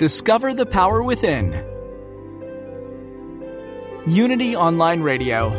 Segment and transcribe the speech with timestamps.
[0.00, 1.52] Discover the power within.
[4.06, 5.50] Unity Online Radio.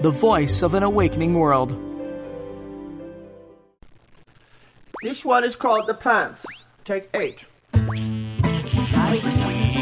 [0.00, 1.70] The voice of an awakening world.
[5.02, 6.46] This one is called the pants.
[6.84, 7.44] Take eight.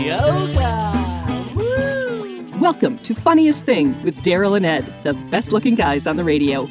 [0.00, 1.52] Yoga!
[1.54, 2.58] Woo!
[2.58, 6.70] Welcome to Funniest Thing with Daryl and Ed, the best looking guys on the radio.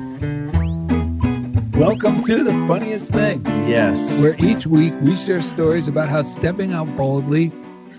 [1.81, 3.43] Welcome to the funniest thing.
[3.67, 4.21] Yes.
[4.21, 7.51] Where each week we share stories about how stepping out boldly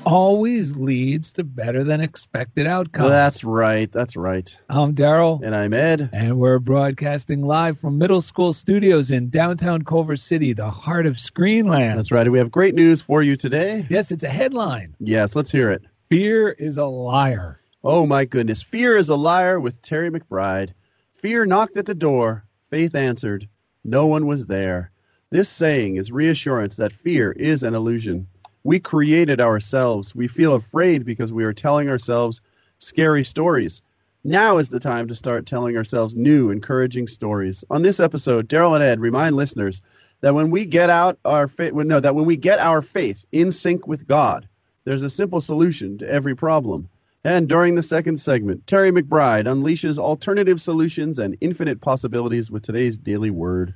[0.06, 3.10] always leads to better than expected outcomes.
[3.10, 3.90] That's right.
[3.90, 4.56] That's right.
[4.68, 5.42] I'm Daryl.
[5.42, 6.10] And I'm Ed.
[6.12, 11.16] And we're broadcasting live from middle school studios in downtown Culver City, the heart of
[11.16, 11.96] Screenland.
[11.96, 12.30] That's right.
[12.30, 13.84] We have great news for you today.
[13.90, 14.94] Yes, it's a headline.
[15.00, 15.82] Yes, let's hear it.
[16.08, 17.58] Fear is a liar.
[17.82, 18.62] Oh, my goodness.
[18.62, 20.70] Fear is a liar with Terry McBride.
[21.16, 22.44] Fear knocked at the door.
[22.70, 23.48] Faith answered.
[23.84, 24.90] No one was there.
[25.30, 28.28] This saying is reassurance that fear is an illusion.
[28.64, 30.14] We created ourselves.
[30.14, 32.40] We feel afraid because we are telling ourselves
[32.78, 33.82] scary stories.
[34.24, 37.64] Now is the time to start telling ourselves new, encouraging stories.
[37.70, 39.82] On this episode, Daryl and Ed remind listeners
[40.20, 43.50] that when we get out our faith, no, that when we get our faith in
[43.50, 44.48] sync with God,
[44.84, 46.88] there's a simple solution to every problem.
[47.24, 52.96] And during the second segment, Terry McBride unleashes alternative solutions and infinite possibilities with today's
[52.96, 53.74] daily word,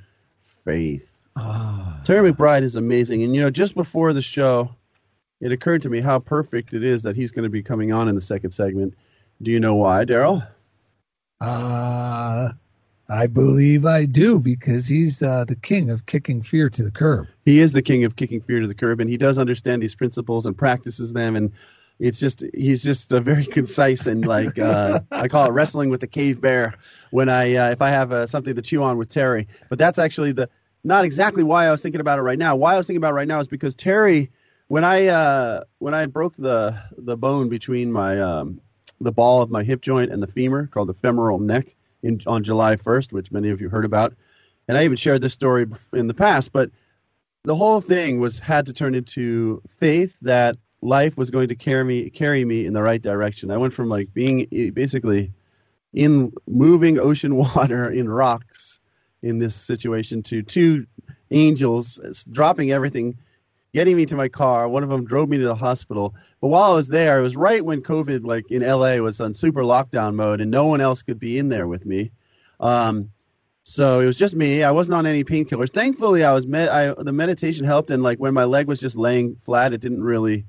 [0.65, 1.17] faith.
[1.37, 2.01] Ah.
[2.03, 3.23] Terry McBride is amazing.
[3.23, 4.75] And, you know, just before the show,
[5.39, 8.09] it occurred to me how perfect it is that he's going to be coming on
[8.09, 8.95] in the second segment.
[9.41, 10.45] Do you know why, Daryl?
[11.39, 12.49] Uh,
[13.07, 17.27] I believe I do because he's uh, the king of kicking fear to the curb.
[17.45, 19.95] He is the king of kicking fear to the curb, and he does understand these
[19.95, 21.35] principles and practices them.
[21.35, 21.53] And
[21.99, 26.01] it's just he's just a very concise and like uh, I call it wrestling with
[26.01, 26.75] the cave bear
[27.11, 29.47] when I uh, if I have uh, something to chew on with Terry.
[29.69, 30.49] But that's actually the
[30.83, 32.55] not exactly why I was thinking about it right now.
[32.55, 34.31] Why I was thinking about it right now is because Terry,
[34.67, 38.61] when I uh, when I broke the the bone between my um,
[39.01, 42.43] the ball of my hip joint and the femur called the femoral neck in on
[42.43, 44.13] July 1st, which many of you heard about,
[44.67, 46.69] and I even shared this story in the past, but
[47.43, 51.83] the whole thing was had to turn into faith that life was going to carry
[51.83, 53.51] me carry me in the right direction.
[53.51, 55.31] I went from like being basically
[55.93, 58.79] in moving ocean water in rocks
[59.21, 60.85] in this situation to two
[61.31, 61.99] angels
[62.31, 63.17] dropping everything,
[63.73, 64.67] getting me to my car.
[64.67, 66.15] One of them drove me to the hospital.
[66.39, 69.33] But while I was there, it was right when COVID, like in LA, was on
[69.33, 72.11] super lockdown mode, and no one else could be in there with me.
[72.59, 73.11] Um,
[73.63, 74.63] so it was just me.
[74.63, 75.73] I wasn't on any painkillers.
[75.73, 78.95] Thankfully, I was med- I, the meditation helped, and like when my leg was just
[78.95, 80.45] laying flat, it didn't really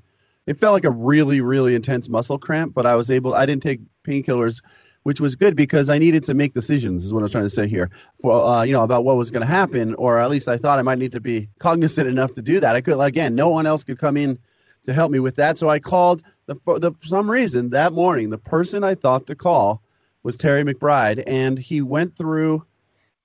[0.49, 3.61] it felt like a really really intense muscle cramp but i was able i didn't
[3.61, 4.61] take painkillers
[5.03, 7.49] which was good because i needed to make decisions is what i was trying to
[7.49, 7.89] say here.
[8.21, 10.79] For uh, you know about what was going to happen or at least i thought
[10.79, 12.75] i might need to be cognizant enough to do that.
[12.75, 14.39] I could again no one else could come in
[14.83, 15.57] to help me with that.
[15.57, 19.27] So i called the, for, the, for some reason that morning the person i thought
[19.27, 19.83] to call
[20.23, 22.65] was terry mcbride and he went through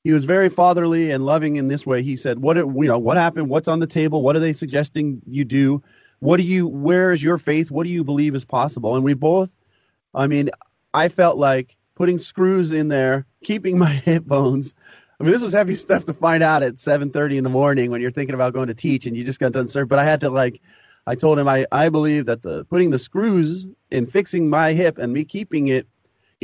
[0.04, 2.02] he was very fatherly and loving in this way.
[2.02, 3.48] He said what you know what happened?
[3.48, 4.20] What's on the table?
[4.20, 5.82] What are they suggesting you do
[6.20, 7.70] what do you where is your faith?
[7.70, 8.96] What do you believe is possible?
[8.96, 9.50] And we both
[10.14, 10.50] i mean
[10.92, 14.74] i felt like putting screws in there keeping my hip bones
[15.20, 18.00] i mean this was heavy stuff to find out at 7.30 in the morning when
[18.00, 20.20] you're thinking about going to teach and you just got done serve but i had
[20.20, 20.60] to like
[21.06, 24.98] i told him i, I believe that the putting the screws in fixing my hip
[24.98, 25.86] and me keeping it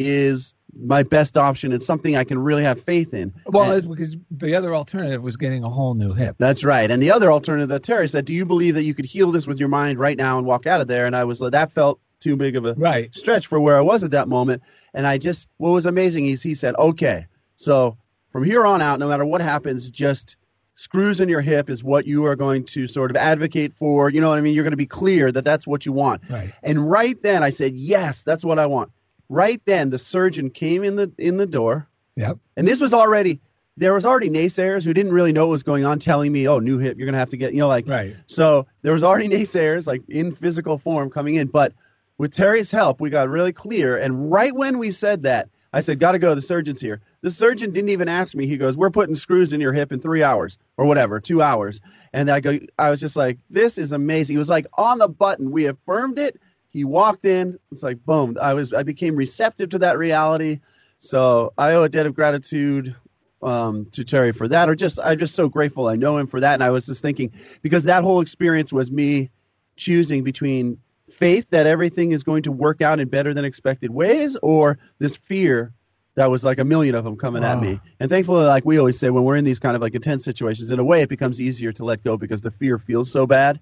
[0.01, 3.33] is my best option and something I can really have faith in.
[3.47, 6.37] Well, And- because the other alternative was getting a whole new hip.
[6.39, 6.91] That's right.
[6.91, 9.47] And the other alternative that Terry said, do you believe that you could heal this
[9.47, 11.07] with your mind right now and walk out of there?
[11.07, 13.15] And I was like, that felt too big of a Right.
[13.15, 14.63] stretch for where I was at that moment.
[14.95, 17.27] And I just, what was amazing is he said, okay,
[17.57, 17.97] so
[18.31, 20.37] from here on out, no matter what happens, just
[20.77, 24.09] screws in your hip is what you are going to sort of advocate for.
[24.09, 24.55] You know what I mean?
[24.55, 26.23] You're going to be clear that that's what you want.
[26.31, 26.53] Right.
[26.63, 28.91] And right then I said, yes, that's what I want.
[29.31, 32.39] Right then the surgeon came in the in the door, Yep.
[32.57, 33.41] and this was already
[33.77, 36.59] there was already naysayers who didn't really know what was going on, telling me, "Oh,
[36.59, 38.17] new hip, you're going to have to get," you know, like Right.
[38.27, 41.73] so there was already naysayers like in physical form coming in, but
[42.19, 43.97] with Terry's help, we got really clear.
[43.97, 46.35] And right when we said that, I said, "Got to go.
[46.35, 48.49] The surgeon's here." The surgeon didn't even ask me.
[48.49, 51.81] He goes, "We're putting screws in your hip in three hours or whatever, two hours."
[52.13, 55.07] And I go, I was just like, "This is amazing." He was like on the
[55.09, 55.53] button.
[55.53, 56.41] We affirmed it.
[56.73, 57.59] He walked in.
[57.73, 58.39] It's like boom.
[58.41, 60.61] I was, I became receptive to that reality.
[60.99, 62.95] So I owe a debt of gratitude
[63.43, 66.41] um, to Terry for that, or just I'm just so grateful I know him for
[66.41, 66.55] that.
[66.55, 67.33] And I was just thinking
[67.63, 69.31] because that whole experience was me
[69.77, 70.79] choosing between
[71.11, 75.17] faith that everything is going to work out in better than expected ways, or this
[75.17, 75.73] fear
[76.17, 77.81] that was like a million of them coming at me.
[77.99, 80.71] And thankfully, like we always say, when we're in these kind of like intense situations,
[80.71, 83.59] in a way, it becomes easier to let go because the fear feels so bad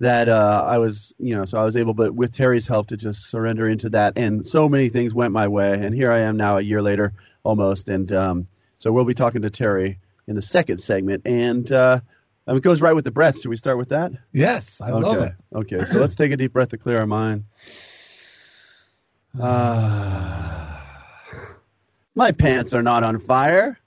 [0.00, 2.96] that uh, I was, you know, so I was able, but with Terry's help, to
[2.96, 4.14] just surrender into that.
[4.16, 5.72] And so many things went my way.
[5.72, 7.88] And here I am now, a year later, almost.
[7.88, 8.48] And um,
[8.78, 11.22] so we'll be talking to Terry in the second segment.
[11.26, 12.00] And uh,
[12.46, 13.40] it goes right with the breath.
[13.40, 14.12] Should we start with that?
[14.32, 15.06] Yes, I okay.
[15.06, 15.32] love it.
[15.54, 17.44] Okay, so let's take a deep breath to clear our mind.
[19.40, 20.82] Ah.
[22.14, 23.78] my pants are not on fire.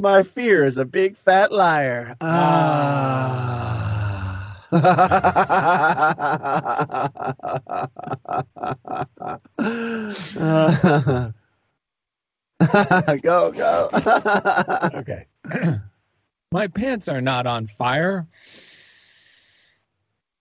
[0.00, 2.16] My fear is a big fat liar.
[2.20, 3.83] Ah.
[13.22, 13.88] go, go.
[14.94, 15.26] Okay.
[16.52, 18.26] My pants are not on fire.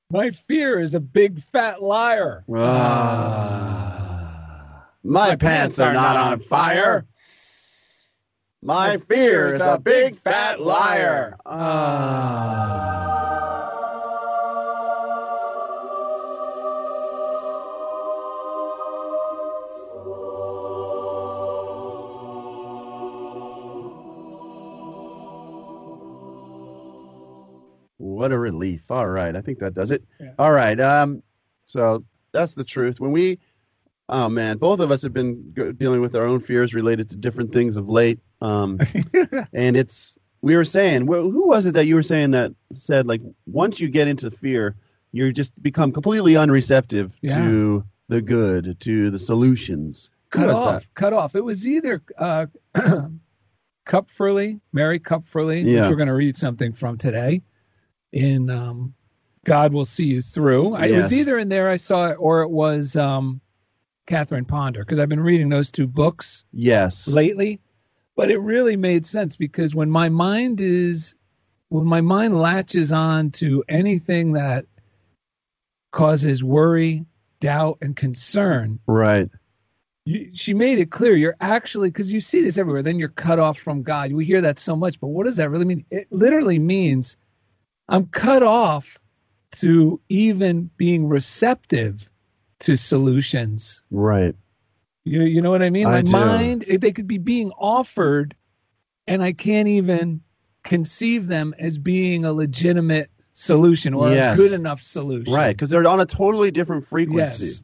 [0.10, 2.44] My fear is a big fat liar.
[2.56, 4.88] Ah.
[5.04, 7.06] My pants are not on fire.
[8.64, 11.38] My fear is a big fat liar.
[11.46, 13.03] Ah.
[28.24, 28.90] What a relief.
[28.90, 29.36] All right.
[29.36, 30.02] I think that does it.
[30.18, 30.30] Yeah.
[30.40, 30.80] All right.
[30.80, 31.24] Um,
[31.66, 32.98] so that's the truth.
[32.98, 33.38] When we,
[34.08, 37.52] oh man, both of us have been dealing with our own fears related to different
[37.52, 38.20] things of late.
[38.42, 38.80] Um,
[39.54, 43.08] and it's, we were saying, wh- who was it that you were saying that said,
[43.08, 44.78] like, once you get into fear,
[45.12, 47.44] you just become completely unreceptive Yeah.
[47.44, 50.10] to the good, to the solutions.
[50.30, 50.94] Cut off, that?
[50.96, 51.36] cut off.
[51.36, 52.46] It was either uh,
[53.86, 55.82] Kupferle, Mary Kupferle, Yeah.
[55.82, 57.42] which we're going to read something from today
[58.14, 58.94] in um,
[59.44, 60.76] God Will See You Through.
[60.76, 63.42] I- It was either in there I saw it or it was um,
[64.08, 67.08] Catherine Ponder because I've been reading those two books Yes.
[67.08, 67.60] lately.
[68.16, 71.16] But it really made sense because when my mind is,
[71.70, 74.66] when my mind latches on to anything that
[75.92, 77.06] causes worry,
[77.40, 79.30] doubt, and concern, Right.
[80.06, 83.40] you, she made it clear you're actually because you see this everywhere then you're cut
[83.40, 86.08] off from god we hear that so much but what does that really mean it
[86.12, 87.16] literally means
[87.90, 88.98] i'm cut off
[89.52, 92.10] to even being receptive
[92.60, 94.36] to solutions Right.
[95.04, 96.12] you, you know what i mean I my do.
[96.12, 98.36] mind eh, they could be being offered
[99.08, 100.22] and i can't even
[100.64, 104.34] conceive them as being a legitimate solution or Yes.
[104.34, 105.56] a good enough solution Right.
[105.56, 107.46] Because they're on a totally different frequency.
[107.46, 107.64] yes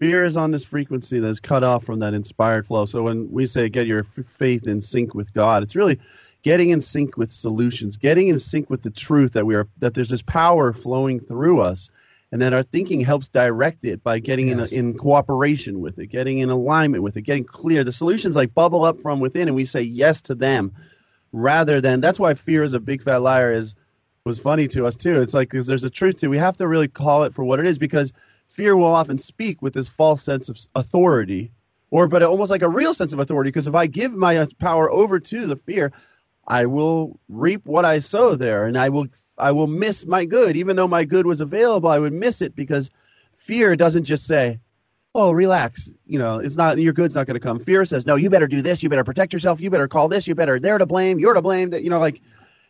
[0.00, 2.86] Fear is on this frequency that's cut off from that inspired flow.
[2.86, 5.98] So when we say get your f- faith in sync with God, it's really
[6.42, 9.94] getting in sync with solutions, getting in sync with the truth that we are that
[9.94, 11.90] there's this power flowing through us,
[12.32, 14.72] and that our thinking helps direct it by getting Yes.
[14.72, 17.84] in in cooperation with it, getting in alignment with it, getting clear.
[17.84, 20.72] The solutions like bubble up from within, and we say yes to them,
[21.32, 23.74] rather than that's why fear is a big fat liar is
[24.24, 25.20] was funny to us too.
[25.20, 26.28] It's like 'cause there's a truth to.
[26.28, 28.12] We have to really call it for what it is because
[28.48, 31.52] fear will often speak with this false sense of authority,
[31.90, 33.48] or but almost like a real sense of authority.
[33.48, 35.92] Because if I give my uh, power over to the fear,
[36.50, 39.06] I will reap what I sow there, and I will
[39.38, 41.88] I will miss my good, even though my good was available.
[41.88, 42.90] I would miss it because
[43.36, 44.58] fear doesn't just say,
[45.14, 47.60] "Oh, relax," you know, it's not your good's not going to come.
[47.60, 48.82] Fear says, "No, you better do this.
[48.82, 49.60] You better protect yourself.
[49.60, 50.26] You better call this.
[50.26, 51.20] You better they're to blame.
[51.20, 52.20] You're to blame." That you know, like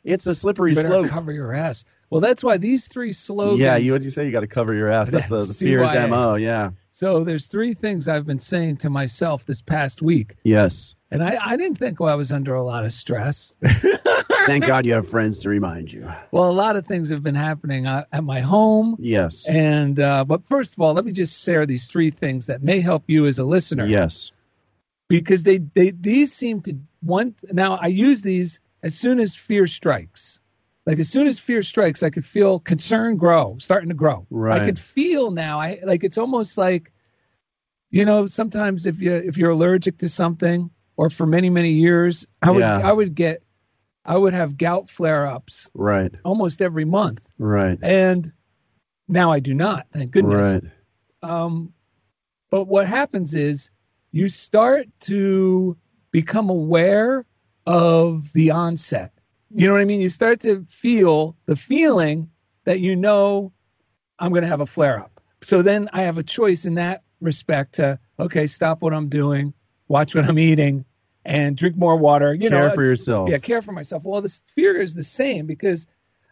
[0.04, 1.08] it's a slippery you better slope.
[1.08, 4.26] cover your ass well that's why these three slogans Yeah, you what you say?
[4.26, 5.10] You got to cover your ass.
[5.10, 6.34] That's the, the fear's mo.
[6.34, 6.70] Yeah.
[6.90, 10.36] So there's three things I've been saying to myself this past week.
[10.42, 10.94] Yes.
[11.10, 13.52] And I, I didn't think well, I was under a lot of stress.
[14.46, 16.10] Thank God you have friends to remind you.
[16.30, 18.96] Well, a lot of things have been happening uh, at my home.
[18.98, 19.46] Yes.
[19.46, 22.80] And uh, but first of all, let me just share these three things that may
[22.80, 23.86] help you as a listener.
[23.86, 24.32] Yes.
[25.08, 29.66] Because they, they these seem to one now I use these as soon as fear
[29.66, 30.40] strikes.
[30.86, 34.26] Like as soon as fear strikes, I could feel concern grow, starting to grow.
[34.30, 34.62] Right.
[34.62, 35.60] I could feel now.
[35.60, 36.92] I like it's almost like,
[37.90, 42.26] you know, sometimes if you if you're allergic to something, or for many many years,
[42.42, 42.80] I would Yeah.
[42.82, 43.42] I would get,
[44.04, 46.14] I would have gout flare ups Right.
[46.24, 47.78] almost every month, Right.
[47.82, 48.32] and
[49.06, 49.86] now I do not.
[49.92, 50.62] Thank goodness.
[50.62, 50.72] Right.
[51.22, 51.74] Um,
[52.50, 53.70] but what happens is
[54.12, 55.76] you start to
[56.10, 57.26] become aware
[57.66, 59.12] of the onset.
[59.52, 60.00] You know what I mean?
[60.00, 62.30] You start to feel the feeling
[62.64, 63.52] that you know
[64.18, 65.20] I'm going to have a flare up.
[65.42, 69.52] So then I have a choice in that respect to, okay, stop what I'm doing,
[69.88, 70.84] watch what I'm eating,
[71.24, 72.34] and drink more water.
[72.34, 73.30] You Care know, for yourself.
[73.30, 74.04] Yeah, care for myself.
[74.04, 75.86] Well, this fear is the same because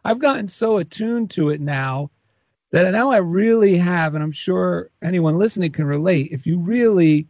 [0.05, 2.11] I've gotten so attuned to it now
[2.71, 6.29] that now I really have, and I'm sure anyone listening can relate.
[6.33, 7.27] If you really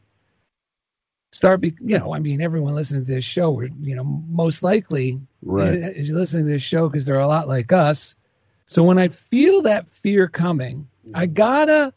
[1.38, 4.64] start, be, you know, I mean, everyone listening to this show, we're, you know, most
[4.64, 5.72] likely Right.
[5.72, 8.16] is listening to this show because they're a lot like us.
[8.66, 11.34] So when I feel that fear coming, I mm-hmm.
[11.34, 11.94] gotta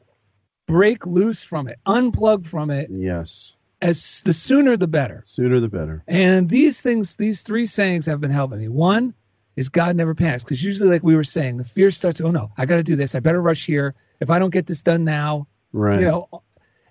[0.67, 2.91] break loose from it, unplug from it.
[2.91, 3.53] Yes.
[3.81, 5.23] As the sooner the better.
[5.25, 6.03] Sooner the better.
[6.07, 8.67] And these things, these three sayings have been helping me.
[8.67, 9.15] One
[9.55, 12.21] is God never panics because usually, like we were saying, the fear starts.
[12.21, 13.15] Oh no, I got to do this.
[13.15, 13.95] I better rush here.
[14.19, 15.99] If I don't get this done now, Right.
[15.99, 16.43] you know.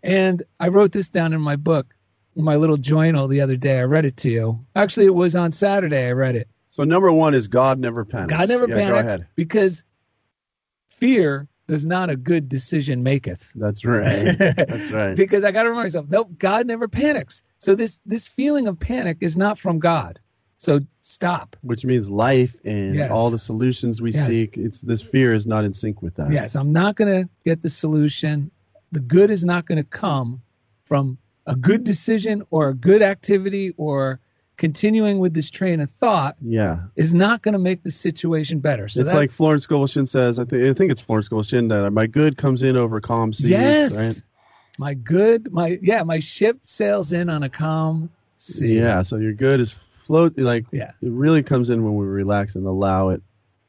[0.03, 1.95] And I wrote this down in my book,
[2.37, 3.79] my little journal the other day.
[3.79, 4.65] I read it to you.
[4.77, 6.07] Actually, it was on Saturday.
[6.07, 6.49] I read it.
[6.71, 8.31] So number one is God never panics.
[8.39, 9.83] God never yeah, panics because
[10.89, 13.51] fear does not a good decision maketh.
[13.55, 14.37] That's right.
[14.39, 15.17] That's right.
[15.17, 17.43] because I got to remind myself, nope, God never panics.
[17.59, 20.19] So this this feeling of panic is not from God.
[20.59, 21.57] So stop.
[21.63, 23.11] Which means life and Yes.
[23.11, 24.27] all the solutions we Yes.
[24.27, 24.57] seek.
[24.59, 26.33] It's this fear is not in sync with that.
[26.33, 28.51] Yes, I'm not going to get the solution.
[28.93, 30.43] The good is not going to come
[30.85, 31.19] from
[31.53, 34.21] a good decision or a good activity or
[34.57, 36.81] continuing with this train of thought Yeah.
[36.95, 38.89] is not going to make the situation better.
[38.89, 40.39] So it's that- like Florence Scovel Shinn says.
[40.39, 43.33] I think I think it's Florence Scovel Shinn that my good comes in over calm
[43.33, 43.51] seas.
[43.51, 44.23] yes, Right?
[44.79, 48.79] my good, my yeah, my ship sails in on a calm sea.
[48.79, 49.01] Yeah.
[49.03, 49.75] So your good is
[50.07, 50.91] float like Yeah.
[51.01, 53.23] it really comes in when we relax and allow it.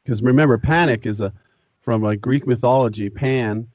[0.04, 1.32] Because remember, panic is a
[1.80, 3.08] from like Greek mythology.
[3.08, 3.68] Pan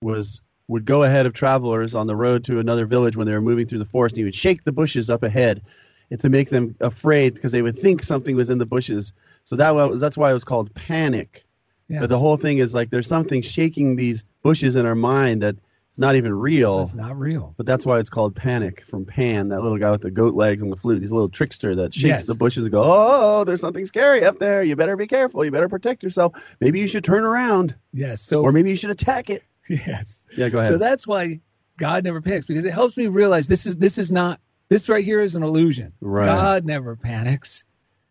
[0.00, 0.40] was
[0.72, 3.66] would go ahead of travelers on the road to another village when they were moving
[3.66, 5.62] through the forest, and he would shake the bushes up ahead,
[6.10, 9.12] and to make them afraid because they would think something was in the bushes.
[9.44, 11.44] So that was that's why it was called panic.
[11.88, 12.00] Yeah.
[12.00, 15.56] But the whole thing is like there's something shaking these bushes in our mind that
[15.92, 16.82] is not even real.
[16.82, 17.52] It's not real.
[17.56, 20.62] But that's why it's called Panic from Pan, that little guy with the goat legs
[20.62, 21.02] and the flute.
[21.02, 22.26] He's a little trickster that shakes Yes.
[22.26, 24.62] the bushes and go, oh, there's something scary up there.
[24.62, 25.44] You better be careful.
[25.44, 26.32] You better protect yourself.
[26.60, 28.22] Maybe you should turn around, Yes.
[28.22, 29.42] So or maybe you should attack it.
[29.86, 30.22] yes.
[30.36, 30.72] Yeah, go ahead.
[30.72, 31.40] So that's why
[31.78, 35.04] God never panics because it helps me realize this is this is not this right
[35.04, 35.92] here is an illusion.
[36.00, 36.26] Right.
[36.26, 37.64] God never panics.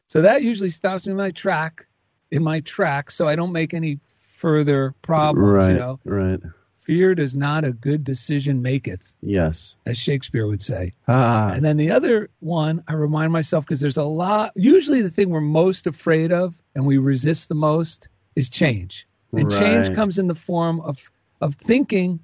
[0.07, 1.85] So that usually stops me in my track,
[2.31, 3.99] in my track, so I don't make any
[4.37, 5.47] further problems.
[5.53, 6.39] right, You know, right.
[6.81, 9.75] fear does not a good decision maketh, Yes.
[9.85, 10.93] as Shakespeare would say.
[11.07, 14.51] Ah, And then the other one, I remind myself because there's a lot.
[14.55, 19.07] Usually, the thing we're most afraid of and we resist the most is change.
[19.33, 20.99] And change comes in the form of
[21.41, 22.19] of thinking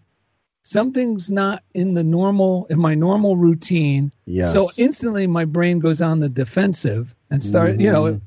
[0.63, 4.12] something's not in the normal in my normal routine.
[4.25, 4.53] yes.
[4.53, 7.79] So instantly, my brain goes on the defensive and start.
[7.79, 8.21] You know, Mhm.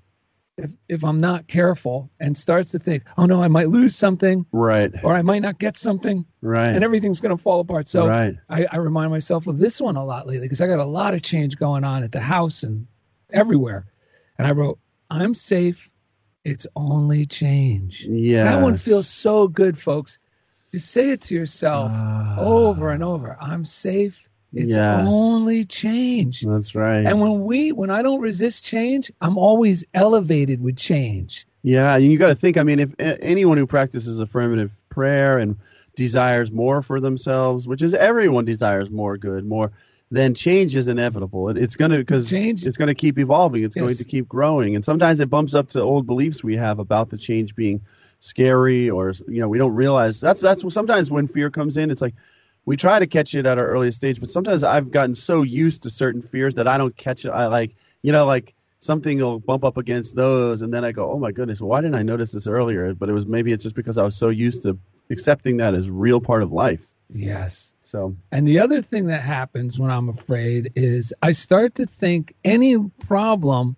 [0.58, 4.44] if if I'm not careful and starts to think, oh no, I might lose something
[4.52, 7.88] right, or I might not get something right, and everything's going to fall apart.
[7.88, 8.36] So right.
[8.48, 11.14] I, I remind myself of this one a lot lately because I got a lot
[11.14, 12.86] of change going on at the house and
[13.32, 13.86] everywhere.
[14.38, 14.78] And I wrote,
[15.10, 15.90] I'm safe.
[16.44, 18.06] It's only change.
[18.08, 18.44] Yeah.
[18.44, 20.18] That one feels so good, folks.
[20.72, 22.38] Just say it to yourself Ah.
[22.38, 23.36] over and over.
[23.40, 24.28] I'm safe.
[24.52, 25.06] It's Yes.
[25.06, 26.42] only change.
[26.42, 27.04] That's right.
[27.06, 31.46] And when we, when I don't resist change, I'm always elevated with change.
[31.62, 32.56] Yeah, and you got to think.
[32.56, 35.56] I mean, if anyone who practices affirmative prayer and
[35.94, 39.70] desires more for themselves, which is everyone desires more good, more,
[40.10, 41.50] then change is inevitable.
[41.50, 43.62] It, it's going to because Change- it's going to keep evolving.
[43.62, 46.78] It's going to keep growing, and sometimes it bumps up to old beliefs we have
[46.80, 47.82] about the change being
[48.20, 51.90] scary, or you know, we don't realize that's that's sometimes when fear comes in.
[51.90, 52.14] It's like
[52.66, 55.82] we try to catch it at our earliest stage, but sometimes I've gotten so used
[55.82, 57.30] to certain fears that I don't catch it.
[57.30, 61.10] I like, you know, like something will bump up against those, and then I go,
[61.10, 62.94] oh my goodness, why didn't I notice this earlier?
[62.94, 64.78] But it was maybe it's just because I was so used to
[65.10, 66.86] accepting that as real part of life.
[67.12, 67.72] Yes.
[67.84, 72.36] So And the other thing that happens when I'm afraid is I start to think
[72.44, 73.76] any problem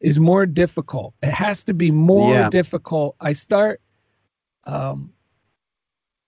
[0.00, 1.14] is more difficult.
[1.22, 2.50] It has to be more Yeah.
[2.50, 3.16] difficult.
[3.20, 3.80] I start,
[4.66, 5.12] um,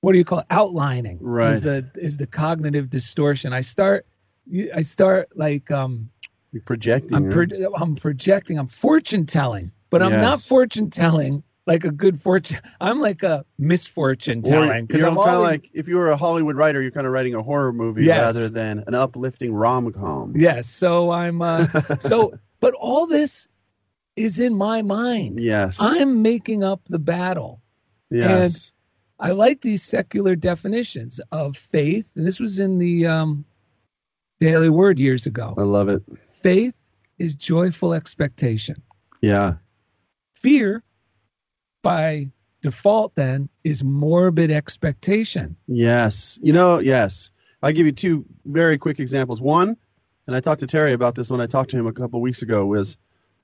[0.01, 0.47] what do you call it?
[0.51, 1.55] Outlining Right.
[1.55, 3.53] is the is the cognitive distortion.
[3.53, 4.07] I start,
[4.75, 6.11] I start like um,
[6.53, 7.17] You're projecting.
[7.17, 7.53] I'm right?
[7.77, 8.59] I'm projecting.
[8.59, 12.61] I'm fortune telling, but I'm not fortune telling like a good fortune.
[12.81, 16.17] I'm like a misfortune telling because I'm kind of always like if you were a
[16.17, 18.19] Hollywood writer, you're kind of writing a horror movie Yes.
[18.23, 20.33] rather than an uplifting rom com.
[20.37, 20.71] yes.
[20.71, 21.67] So I'm uh,
[21.99, 23.47] so, but all this
[24.19, 25.41] is in my mind.
[25.41, 25.77] Yes.
[25.79, 27.63] I'm making up the battle.
[28.11, 28.73] yes.
[29.21, 33.45] I like these secular definitions of faith, and this was in the um,
[34.39, 35.55] Daily Word years ago.
[35.59, 36.03] I love it.
[36.41, 36.75] Faith
[37.19, 38.81] is joyful expectation.
[39.21, 39.55] Yeah.
[40.35, 40.85] Fear,
[41.83, 42.29] by
[42.63, 45.57] default, then, is morbid expectation.
[45.67, 46.39] Yes.
[46.41, 47.31] You know, yes.
[47.61, 49.41] I'll give you two very quick examples.
[49.41, 49.77] One,
[50.29, 52.43] and I talked to Terry about this when I talked to him a couple weeks
[52.43, 52.97] ago, was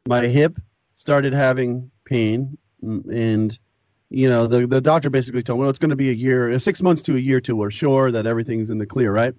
[0.07, 0.59] my hip
[0.97, 3.59] started having pain, mm, and
[4.11, 6.59] you know the the doctor basically told me, well, it's going to be a year,
[6.59, 9.35] six months to a year till we're sure that everything's in the clear, right?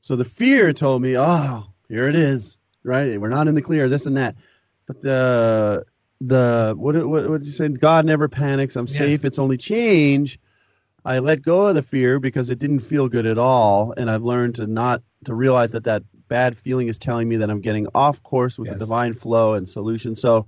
[0.00, 3.20] So the fear told me, oh, here it is, right?
[3.20, 4.36] We're not in the clear, this and that.
[4.86, 5.84] But the
[6.20, 7.68] the what what what did you say?
[7.68, 8.76] God never panics.
[8.76, 8.98] I'm Yes.
[8.98, 9.24] safe.
[9.24, 10.38] It's only change.
[11.04, 14.22] I let go of the fear because it didn't feel good at all, and I've
[14.24, 17.86] learned to not to realize that that bad feeling is telling me that I'm getting
[17.94, 18.74] off course with Yes.
[18.74, 20.14] the divine flow and solution.
[20.16, 20.46] So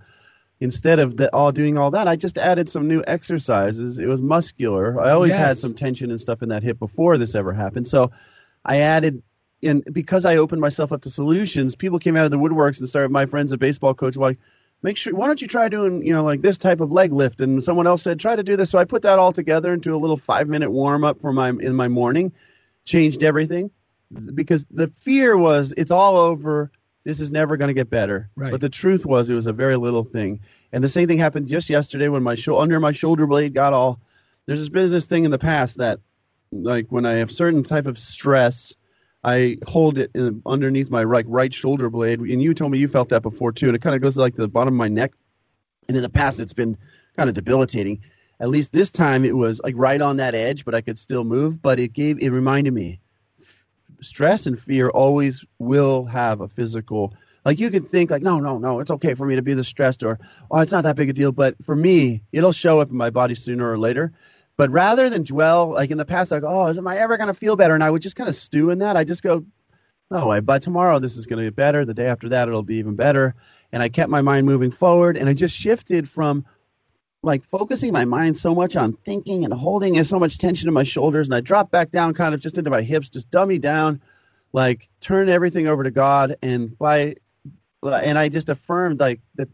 [0.60, 3.98] instead of the, all doing all that, I just added some new exercises.
[3.98, 5.00] It was muscular.
[5.00, 7.88] I always had some tension and stuff in that hip before this ever happened.
[7.88, 8.10] So
[8.64, 9.22] I added.
[9.62, 12.88] And because I opened myself up to solutions, people came out of the woodworks and
[12.88, 13.10] started.
[13.10, 14.38] My friends, a baseball coach, like,
[14.82, 17.40] make sure why don't you try doing you know like this type of leg lift
[17.40, 19.94] and someone else said try to do this so i put that all together into
[19.94, 22.30] a little five minute warm up for my in my morning
[22.84, 23.70] changed everything
[24.34, 26.70] because the fear was it's all over
[27.04, 28.50] this is never going to get better Right.
[28.52, 30.40] but the truth was it was a very little thing
[30.72, 33.72] and the same thing happened just yesterday when my sho- under my shoulder blade got
[33.72, 34.00] all
[34.46, 35.98] there's been this thing in the past that
[36.52, 38.74] like when i have certain type of stress
[39.24, 42.86] I hold it in, underneath my right right shoulder blade, and you told me you
[42.86, 44.86] felt that before too, and it kind of goes to like the bottom of my
[44.86, 45.14] neck.
[45.88, 46.78] And in the past, it's been
[47.16, 48.02] kind of debilitating.
[48.38, 51.24] At least this time, it was like right on that edge, but I could still
[51.24, 51.60] move.
[51.60, 53.00] But it gave it reminded me,
[54.00, 57.14] stress and fear always will have a physical.
[57.44, 59.68] Like you can think like, no, no, no, it's okay for me to be this
[59.68, 60.18] stressed, or
[60.50, 61.32] oh, it's not that big a deal.
[61.32, 64.12] But for me, it'll show up in my body sooner or later.
[64.56, 67.34] But rather than dwell, like in the past, go, oh, am I ever going to
[67.34, 67.74] feel better?
[67.74, 68.96] And I would just kind of stew in that.
[68.96, 69.44] I just go,
[70.10, 70.40] no way.
[70.40, 71.84] By tomorrow, this is going to get better.
[71.84, 73.34] The day after that, it'll be even better.
[73.72, 76.46] And I kept my mind moving forward, and I just shifted from
[77.22, 80.74] like focusing my mind so much on thinking and holding and so much tension in
[80.74, 83.58] my shoulders, and I dropped back down kind of just into my hips, just dummy
[83.58, 84.00] down,
[84.52, 87.16] like turn everything over to God, and by
[87.82, 89.48] and I just affirmed like that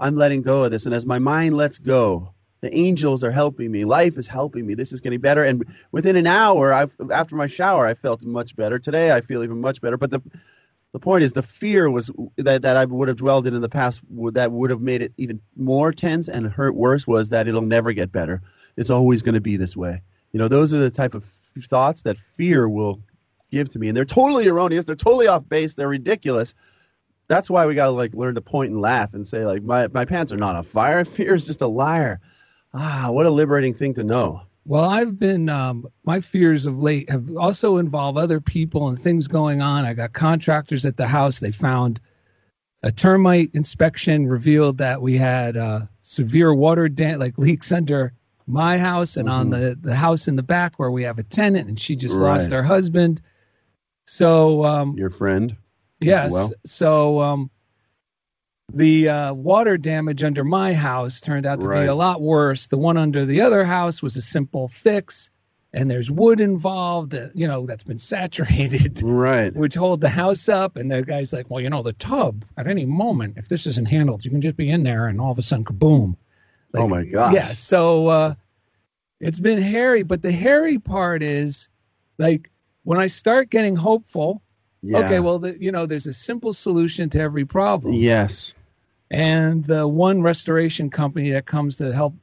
[0.00, 3.70] I'm letting go of this, and as my mind lets go, the angels are helping
[3.70, 3.84] me.
[3.84, 4.74] Life is helping me.
[4.74, 8.56] This is getting better, and within an hour, I've, after my shower, I felt much
[8.56, 8.78] better.
[8.78, 9.96] Today, I feel even much better.
[9.96, 10.22] But the
[10.92, 13.68] the point is, the fear was that, that I would have dwelled in in the
[13.68, 14.00] past
[14.32, 17.92] that would have made it even more tense and hurt worse was that it'll never
[17.92, 18.42] get better.
[18.76, 20.00] It's always going to be this way.
[20.32, 21.24] You know, those are the type of
[21.68, 23.00] thoughts that fear will
[23.50, 24.84] give to me, and they're totally erroneous.
[24.84, 25.74] They're totally off base.
[25.74, 26.54] They're ridiculous.
[27.26, 29.88] That's why we got to like learn to point and laugh and say like my
[29.88, 31.04] my pants are not on fire.
[31.04, 32.20] Fear is just a liar.
[32.72, 34.42] Ah, what a liberating thing to know.
[34.68, 39.26] Well, I've been um, my fears of late have also involved other people and things
[39.26, 39.86] going on.
[39.86, 41.38] I got contractors at the house.
[41.38, 42.02] They found
[42.82, 48.12] a termite inspection revealed that we had uh, severe water dam- like leaks under
[48.46, 51.70] my house and on the the house in the back where we have a tenant,
[51.70, 53.22] and she just lost her husband.
[54.06, 55.56] So um, Your friend.
[56.00, 56.30] Yes.
[56.30, 56.52] well.
[56.66, 57.50] So um,
[58.72, 61.82] the uh, water damage under my house turned out to Right.
[61.82, 62.66] be a lot worse.
[62.66, 65.30] The one under the other house was a simple fix,
[65.72, 69.54] and there's wood involved, uh, you know, that's been saturated, Right.
[69.56, 70.76] which hold the house up.
[70.76, 73.86] And the guy's like, well, you know, the tub at any moment, if this isn't
[73.88, 76.16] handled, you can just be in there, and all of a sudden, kaboom.
[76.72, 77.32] Like, oh my gosh.
[77.34, 78.34] yeah, so uh,
[79.20, 81.68] it's been hairy, but the hairy part is
[82.18, 82.50] like
[82.82, 84.42] when I start getting hopeful.
[84.88, 85.00] Yeah.
[85.00, 88.54] Okay, well, the, you know, there's a simple solution to every problem, Yes.
[89.10, 92.14] and the one restoration company that comes to help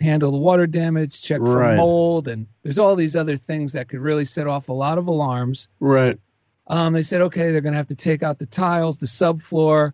[0.00, 1.76] handle the water damage, check for Right.
[1.76, 5.06] mold, and there's all these other things that could really set off a lot of
[5.06, 5.68] alarms.
[5.80, 6.18] Right.
[6.66, 9.92] Um, they said, okay, they're going to have to take out the tiles, the subfloor.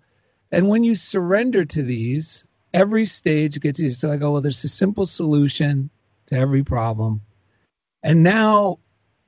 [0.53, 3.97] And when you surrender to these, every stage gets easier.
[3.97, 5.91] So I go, well, there's a simple solution
[6.27, 7.23] to every problem.
[8.05, 8.79] And now,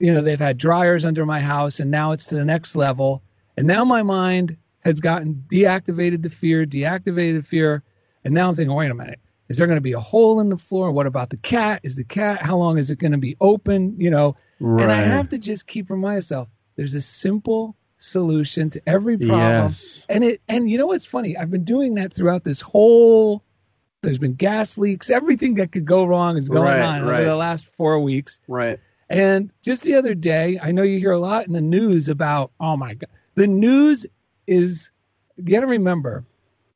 [0.03, 3.23] you know, they've had dryers under my house, and now it's to the next level.
[3.57, 7.85] And now my mind has gotten deactivated the fear, deactivated fear.
[8.25, 10.49] And now I'm thinking, wait a minute, is there going to be a hole in
[10.49, 10.91] the floor?
[10.91, 11.83] What about the cat?
[11.85, 13.95] Is the cat, how long is it going to be open?
[14.01, 14.83] You know, Right.
[14.83, 19.69] and I have to just keep reminding myself there's a simple solution to every problem.
[19.71, 20.05] Yes.
[20.09, 21.37] And it and you know what's funny?
[21.37, 23.45] I've been doing that throughout this whole
[24.03, 27.37] there's been gas leaks, everything that could go wrong is going Right, on over the
[27.37, 28.41] last 4 weeks.
[28.49, 28.81] Right.
[29.11, 32.51] And just the other day, I know you hear a lot in the news about,
[32.61, 33.11] oh my God.
[33.35, 34.07] The news
[34.47, 34.91] is,
[35.37, 36.25] you got to remember,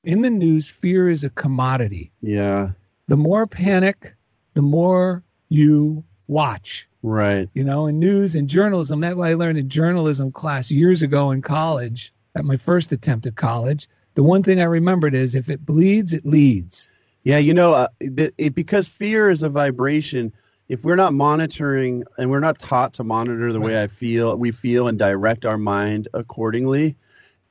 [0.04, 2.12] in the news, fear is a commodity.
[2.22, 2.70] Yeah.
[3.08, 4.14] The more panic,
[4.54, 6.88] the more you watch.
[7.02, 7.48] Right.
[7.54, 11.30] You know, in news and journalism, that's what I learned in journalism class years ago
[11.30, 13.88] in college, at my first attempt at college.
[14.14, 16.88] The one thing I remembered is if it bleeds, it leads.
[17.24, 20.32] Yeah, you know, uh, it, it, because fear is a vibration.
[20.68, 24.50] If we're not monitoring and we're not taught to monitor the way I feel, we
[24.50, 26.96] feel and direct our mind accordingly.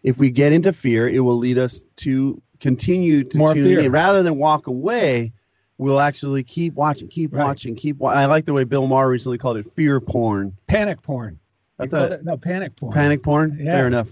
[0.03, 3.79] If we get into fear, it will lead us to continue to More tune fear.
[3.79, 5.31] in rather than walk away.
[5.77, 7.43] We'll actually keep watching, keep Right.
[7.43, 7.97] watching, keep.
[7.97, 10.55] Wa- I like the way Bill Maher recently called it fear porn.
[10.67, 11.39] Panic porn.
[11.79, 12.93] I thought- it- no, panic porn.
[12.93, 13.57] Panic porn.
[13.59, 13.77] Yeah.
[13.77, 14.07] Fair enough.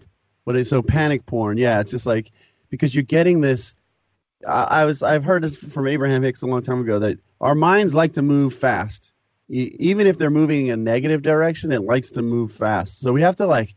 [0.46, 1.58] But it's so panic porn.
[1.58, 2.32] Yeah, it's just like
[2.70, 3.74] because you're getting this.
[4.48, 7.56] I, I was I've heard this from Abraham Hicks a long time ago that our
[7.56, 9.12] minds like to move fast,
[9.50, 11.72] E- even if they're moving in a negative direction.
[11.72, 13.00] It likes to move fast.
[13.00, 13.76] So we have to like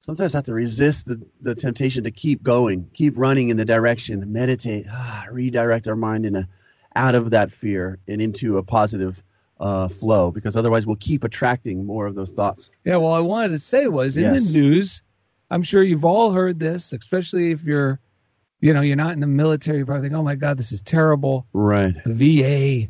[0.00, 4.32] sometimes have to resist the, the temptation to keep going, keep running in the direction,
[4.32, 6.48] meditate, ah, redirect our mind in a
[6.96, 9.22] out of that fear and into a positive
[9.60, 12.70] uh, flow because otherwise we'll keep attracting more of those thoughts.
[12.84, 14.50] Yeah, well, I wanted to say was in Yes.
[14.52, 15.02] the news.
[15.50, 18.00] I'm sure you've all heard this, especially if you're,
[18.60, 19.78] you know, you're not in the military.
[19.78, 21.94] You probably think, "Oh my God, this is terrible." Right.
[22.04, 22.88] The VA,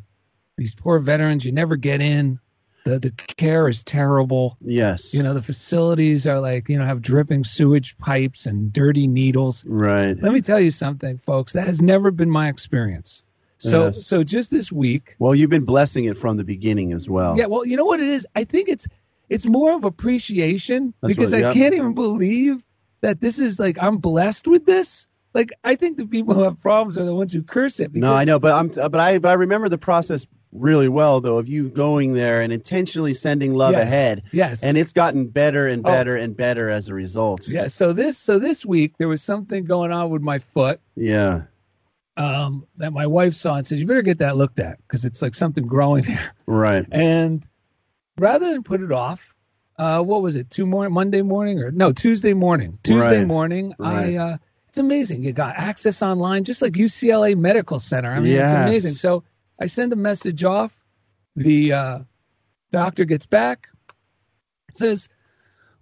[0.56, 2.38] these poor veterans, you never get in.
[2.84, 4.56] The the care is terrible.
[4.62, 5.12] Yes.
[5.12, 9.64] You know, the facilities are like, you know, have dripping sewage pipes and dirty needles.
[9.66, 10.16] Right.
[10.20, 11.52] Let me tell you something, folks.
[11.52, 13.22] That has never been my experience.
[13.58, 14.06] So Yes.
[14.06, 17.36] so just this week, Well, you've been blessing it from the beginning as well.
[17.36, 18.26] Yeah, well, you know what it is?
[18.34, 18.86] I think it's
[19.28, 22.64] it's more of appreciation That's because what- I can't even believe
[23.02, 25.06] that this is like I'm blessed with this.
[25.32, 27.94] Like I think the people who have problems are the ones who curse it.
[27.94, 31.38] No, I know, but I'm but I but I remember the process really well though
[31.38, 34.22] of you going there and intentionally sending love Yes, ahead.
[34.32, 34.62] yes.
[34.64, 35.88] And it's gotten better and Oh.
[35.90, 37.46] better and better as a result.
[37.46, 37.68] Yeah.
[37.68, 41.42] So this so this week there was something going on with my foot Yeah.
[42.16, 45.22] um, that my wife saw and said you better get that looked at because it's
[45.22, 46.32] like something growing there.
[46.46, 46.84] Right.
[46.90, 47.44] And
[48.18, 49.34] rather than put it off,
[49.78, 50.50] uh, what was it?
[50.50, 52.78] Two morning, Monday morning or no Tuesday morning?
[52.82, 53.26] Tuesday Right.
[53.26, 54.14] morning, Right.
[54.14, 54.16] I.
[54.16, 54.36] Uh,
[54.70, 55.24] it's amazing.
[55.24, 58.12] You got access online, just like UCLA Medical Center.
[58.12, 58.52] I mean, Yes.
[58.52, 58.92] it's amazing.
[58.92, 59.24] So
[59.58, 60.72] I send a message off.
[61.34, 61.98] The uh,
[62.70, 63.66] doctor gets back,
[64.72, 65.08] says,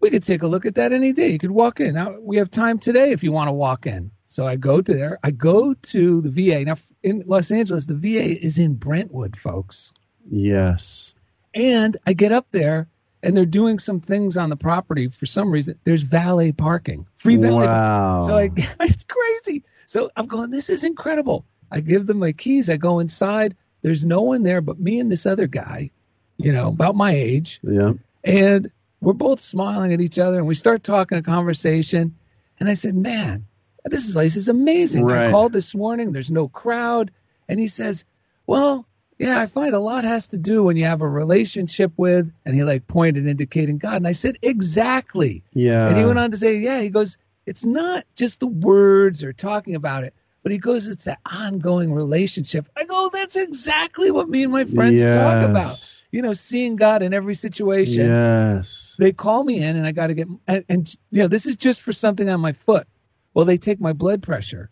[0.00, 1.28] "We could take a look at that any day.
[1.28, 1.96] You could walk in.
[1.96, 4.94] Now we have time today if you want to walk in." So I go to
[4.94, 5.18] there.
[5.22, 6.64] I go to the VA.
[6.64, 9.92] Now in Los Angeles, the VA is in Brentwood, folks.
[10.30, 11.14] Yes.
[11.52, 12.88] And I get up there
[13.22, 15.78] and they're doing some things on the property for some reason.
[15.84, 17.66] There's valet parking, free valet.
[17.66, 18.22] Wow.
[18.26, 18.50] So I,
[18.80, 19.64] it's crazy.
[19.86, 21.44] So I'm going, this is incredible.
[21.70, 22.70] I give them my keys.
[22.70, 23.56] I go inside.
[23.82, 25.90] There's no one there but me and this other guy,
[26.36, 27.60] you know, about my age.
[27.62, 27.92] Yeah.
[28.24, 32.16] And we're both smiling at each other and we start talking a conversation.
[32.58, 33.46] And I said, man,
[33.84, 35.04] this place is amazing.
[35.04, 35.28] Right.
[35.28, 36.12] I called this morning.
[36.12, 37.10] There's no crowd.
[37.48, 38.04] And he says,
[38.46, 38.86] well,
[39.18, 42.54] yeah, I find a lot has to do when you have a relationship with, and
[42.54, 43.96] he like pointed indicating God.
[43.96, 45.42] And I said, exactly.
[45.52, 45.88] Yeah.
[45.88, 49.32] And he went on to say, yeah, he goes, it's not just the words or
[49.32, 52.68] talking about it, but he goes, it's that ongoing relationship.
[52.76, 55.84] I go, that's exactly what me and my friends talk about.
[56.10, 58.06] You know, seeing God in every situation.
[58.06, 58.94] Yes.
[58.98, 61.56] They call me in and I got to get, and, and, you know, this is
[61.56, 62.86] just for something on my foot.
[63.34, 64.70] Well, they take my blood pressure.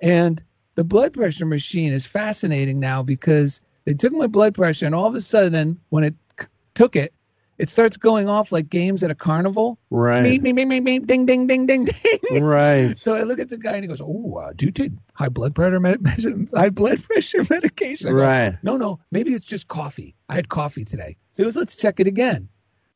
[0.00, 0.42] And
[0.78, 5.06] the blood pressure machine is fascinating now because they took my blood pressure and all
[5.08, 7.12] of a sudden, when it c- took it,
[7.58, 9.76] it starts going off like games at a carnival.
[9.90, 10.22] Right.
[10.22, 12.40] Beep, beep, beep, beep, beep, ding, ding, ding, ding, ding.
[12.40, 12.96] Right.
[12.96, 15.28] So I look at the guy and he goes, "Oh, uh, do you take high
[15.28, 16.06] blood pressure med-
[16.54, 18.58] high blood pressure medication?" I go, Right.
[18.62, 20.14] No, no, maybe it's just coffee.
[20.28, 21.16] I had coffee today.
[21.32, 22.48] So he goes, "Let's check it again."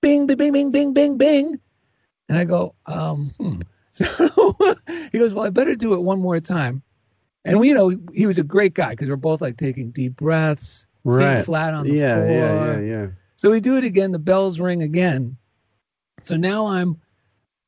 [0.03, 1.59] Bing, bing, bing, bing, bing, bing, bing.
[2.29, 3.61] And I go, um, hmm.
[3.90, 4.07] So
[5.11, 6.85] he goes, "Well, I better do it one more time."
[7.44, 10.16] And we, you know, he was a great guy because we're both like taking deep
[10.16, 12.31] breaths, feet flat on the Yeah, floor.
[12.31, 13.07] yeah, yeah, yeah.
[13.37, 14.12] So we do it again.
[14.12, 15.37] The bells ring again.
[16.22, 17.00] So now I'm,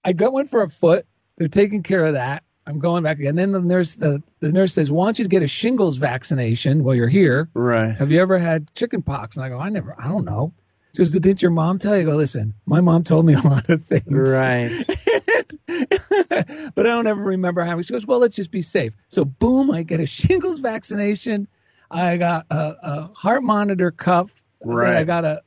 [0.05, 1.07] I got one for a foot.
[1.39, 2.45] They're taking care of that.
[2.67, 3.35] I'm going back again.
[3.35, 6.95] Then the nurse, the, the nurse says, "Why don't you get a shingles vaccination while
[6.95, 7.51] you're here?
[7.53, 7.95] Right.
[7.97, 9.95] Have you ever had chicken pox?" And I go, "I never.
[9.99, 10.55] I don't know."
[10.95, 13.41] She goes, "Didn't your mom tell you?" I go, "Listen, my mom told me a
[13.41, 14.71] lot of things." Right.
[16.29, 17.81] but I don't ever remember how.
[17.83, 21.49] She goes, "Well, let's just be safe." So boom, I get a shingles vaccination.
[21.91, 25.43] I got a, a heart monitor cuff that I got to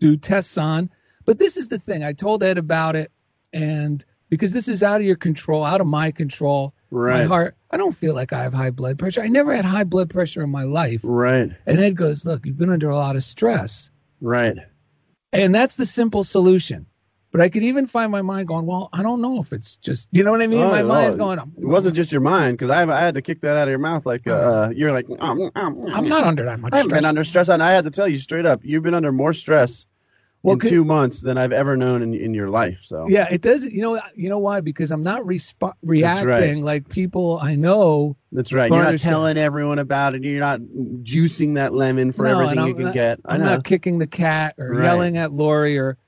[0.00, 0.90] do tests on.
[1.24, 2.04] But this is the thing.
[2.04, 3.10] I told Ed about it,
[3.52, 6.74] and because this is out of your control, out of my control.
[6.90, 7.22] right.
[7.22, 9.22] My heart, I don't feel like I have high blood pressure.
[9.22, 11.00] I never had high blood pressure in my life.
[11.04, 11.50] Right.
[11.66, 13.90] And Ed goes, Look, you've been under a lot of stress.
[14.20, 14.56] Right.
[15.32, 16.86] And that's the simple solution.
[17.32, 20.08] But I could even find my mind going, Well, I don't know if it's just,
[20.12, 20.62] you know what I mean?
[20.62, 23.14] Oh, my oh, mind's going, I'm, It wasn't just your mind because I, I had
[23.16, 24.06] to kick that out of your mouth.
[24.06, 26.98] Like uh, you're like, um, um, I'm not under that much I haven't stress.
[27.00, 29.32] been under stress, and I had to tell you straight up, you've been under more
[29.34, 29.84] stress
[30.42, 32.78] Well, in two months than I've ever known in in your life.
[32.82, 33.64] So Yeah, it does.
[33.64, 34.60] You know, you know why?
[34.60, 38.16] Because I'm not resp- reacting like people I know.
[38.32, 38.70] that's right.
[38.70, 40.22] You're not telling everyone about it.
[40.24, 43.20] You're not juicing that lemon for No, everything you can not- get.
[43.26, 44.84] I'm not kicking the cat or Right.
[44.84, 45.98] yelling at Lori or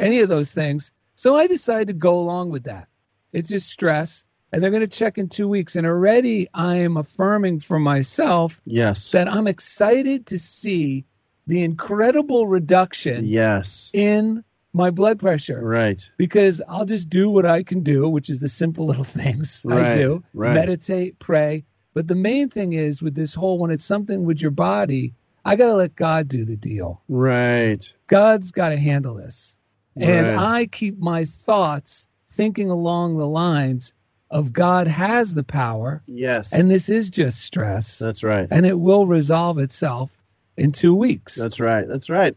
[0.00, 0.92] any of those things.
[1.16, 2.88] So I decided to go along with that.
[3.32, 5.76] It's just stress, and they're going to check in two weeks.
[5.76, 9.10] And already I am affirming for myself yes.
[9.12, 11.04] that I'm excited to see
[11.46, 13.90] the incredible reduction yes.
[13.92, 15.60] in my blood pressure.
[15.62, 16.08] Right.
[16.16, 19.94] because I'll just do what I can do, which is the simple little things I
[19.94, 20.54] do right.
[20.54, 21.64] meditate, pray.
[21.92, 25.12] But the main thing is with this whole when it's something with your body,
[25.44, 27.02] I got to let God do the deal.
[27.08, 27.92] Right.
[28.06, 29.56] God's got to handle this.
[29.96, 33.92] And I keep my thoughts thinking along the lines
[34.30, 36.52] of God has the power, Yes.
[36.52, 38.46] and this is just stress, that's right.
[38.50, 40.10] and it will resolve itself
[40.56, 41.34] in two weeks.
[41.34, 41.86] That's right.
[41.88, 42.36] That's right.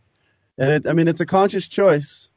[0.58, 2.30] And it, I mean, it's a conscious choice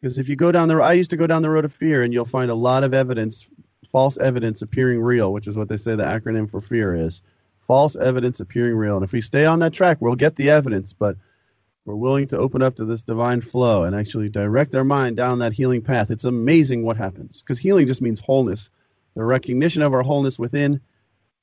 [0.00, 2.02] because if you go down the, I used to go down the road of fear,
[2.02, 3.46] and you'll find a lot of evidence,
[3.90, 7.22] false evidence appearing real, which is what they say the acronym for fear is.
[7.66, 8.96] False evidence appearing real.
[8.96, 11.16] And if we stay on that track, we'll get the evidence, but
[11.84, 15.40] we're willing to open up to this divine flow and actually direct our mind down
[15.40, 16.10] that healing path.
[16.10, 18.70] It's amazing what happens because healing just means wholeness.
[19.14, 20.80] The recognition of our wholeness within,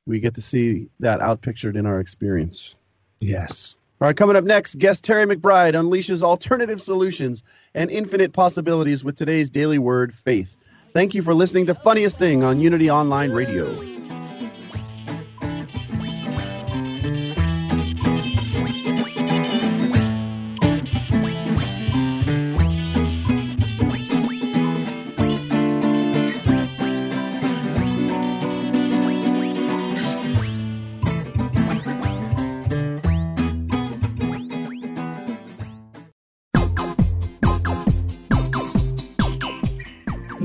[0.05, 2.75] we get to see that outpictured in our experience.
[3.19, 3.75] yes.
[4.01, 9.17] All right, coming up next, guest Terry McBride unleashes alternative solutions and infinite possibilities with
[9.17, 10.55] today's daily word, faith.
[10.93, 13.98] Thank you for listening to Funniest Thing on Unity Online Radio.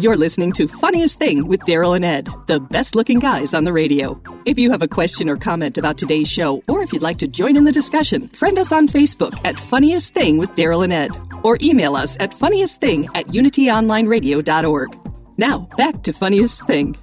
[0.05, 3.73] You're listening to Funniest Thing with Daryl and Ed, the best looking guys on the
[3.73, 4.21] radio.
[4.45, 7.27] If you have a question or comment about today's show, or if you'd like to
[7.27, 11.11] join in the discussion, friend us on Facebook at Funniest Thing with Daryl and Ed,
[11.43, 14.99] or email us at funniestthing at unityonlineradio.org.
[15.39, 16.99] Now, back to Funniest Thing.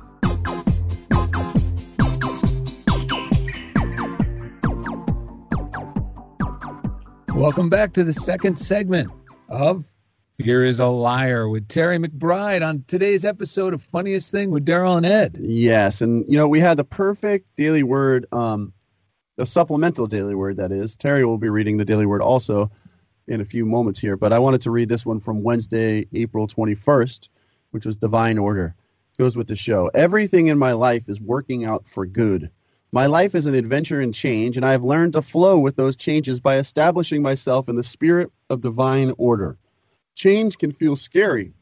[7.34, 9.10] Welcome back to the second segment
[9.50, 9.91] of
[10.44, 14.98] Fear is a Liar with Terry McBride on today's episode of Funniest Thing with Daryl
[14.98, 15.38] and Ed.
[15.40, 18.74] Yes, and you know, we had the perfect daily word, um,
[19.36, 20.96] the supplemental daily word, that is.
[20.96, 22.72] Terry will be reading the daily word also
[23.28, 26.48] in a few moments here, but I wanted to read this one from Wednesday, April
[26.48, 27.30] 21st,
[27.70, 28.74] which was Divine Order.
[29.14, 29.92] It Goes with the show.
[29.94, 32.50] Everything in my life is working out for good.
[32.92, 35.96] My life is an adventure in change, and I have learned to flow with those
[35.96, 39.60] changes by establishing myself in the spirit of divine order.
[40.16, 41.54] Change can feel scary,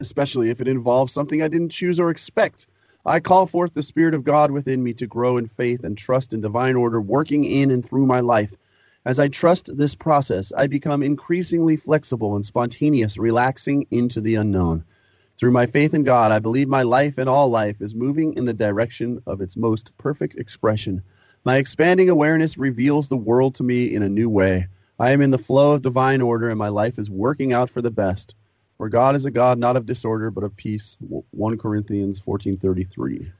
[0.00, 2.66] especially if it involves something I didn't choose or expect.
[3.04, 6.34] I call forth the Spirit of God within me to grow in faith and trust
[6.34, 8.52] in divine order working in and through my life.
[9.04, 14.84] As I trust this process, I become increasingly flexible and spontaneous, relaxing into the unknown.
[15.38, 18.46] Through my faith in God, I believe my life and all life is moving in
[18.46, 21.02] the direction of its most perfect expression.
[21.44, 24.66] My expanding awareness reveals the world to me in a new way.
[24.98, 27.82] I am in the flow of divine order, and my life is working out for
[27.82, 28.34] the best.
[28.78, 30.96] For God is a God not of disorder, but of peace.
[31.00, 33.30] 1 Corinthians 14.33.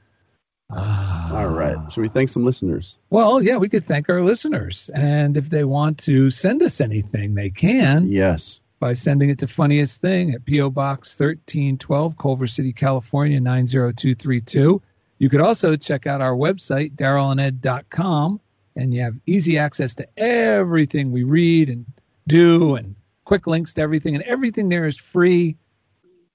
[0.71, 1.37] Ah.
[1.39, 1.77] All right.
[1.91, 2.97] Should we thank some listeners?
[3.09, 4.89] Well, yeah, we could thank our listeners.
[4.93, 8.59] And if they want to send us anything, they can Yes.
[8.79, 10.69] by sending it to Funniest Thing at P.O.
[10.71, 14.81] Box 1312, Culver City, California, 90232.
[15.19, 18.39] You could also check out our website, darylanded.com,
[18.77, 21.85] and you have easy access to everything we read and
[22.27, 24.15] do and quick links to everything.
[24.15, 25.57] And everything there is free.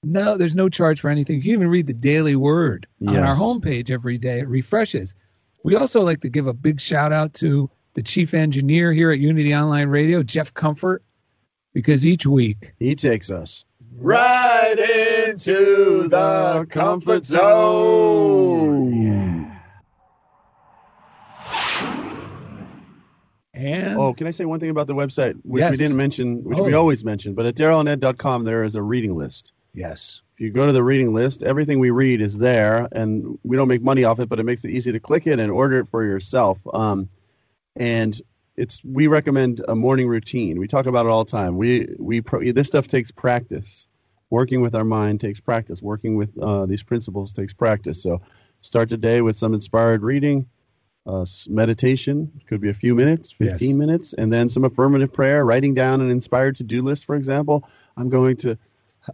[0.03, 1.37] No, there's no charge for anything.
[1.37, 4.39] You can even read the daily word on our homepage every day.
[4.39, 5.15] It refreshes.
[5.63, 9.19] We also like to give a big shout out to the chief engineer here at
[9.19, 11.01] Unity Online Radio, Jeff Comfort,
[11.73, 13.63] because each week He takes us
[13.95, 19.32] right into the comfort zone.
[23.53, 26.59] And Oh, can I say one thing about the website, which we didn't mention, which
[26.59, 26.63] Oh.
[26.63, 29.53] we always mention, but at darylanded.com there is a reading list.
[29.73, 30.21] Yes.
[30.35, 33.67] If you go to the reading list, everything we read is there, and we don't
[33.67, 35.87] make money off it, but it makes it easy to click it and order it
[35.89, 36.57] for yourself.
[36.73, 37.09] Um,
[37.75, 38.19] and
[38.55, 40.59] it's we recommend a morning routine.
[40.59, 41.57] We talk about it all the time.
[41.57, 43.87] We we pro, this stuff takes practice.
[44.29, 45.81] Working with our mind takes practice.
[45.81, 48.01] Working with uh, these principles takes practice.
[48.01, 48.21] So
[48.61, 50.47] start the day with some inspired reading,
[51.05, 52.31] uh, meditation.
[52.47, 53.77] Could be a few minutes, fifteen Yes.
[53.77, 55.45] minutes, and then some affirmative prayer.
[55.45, 57.67] Writing down an inspired to do list, for example.
[57.97, 58.57] I'm going to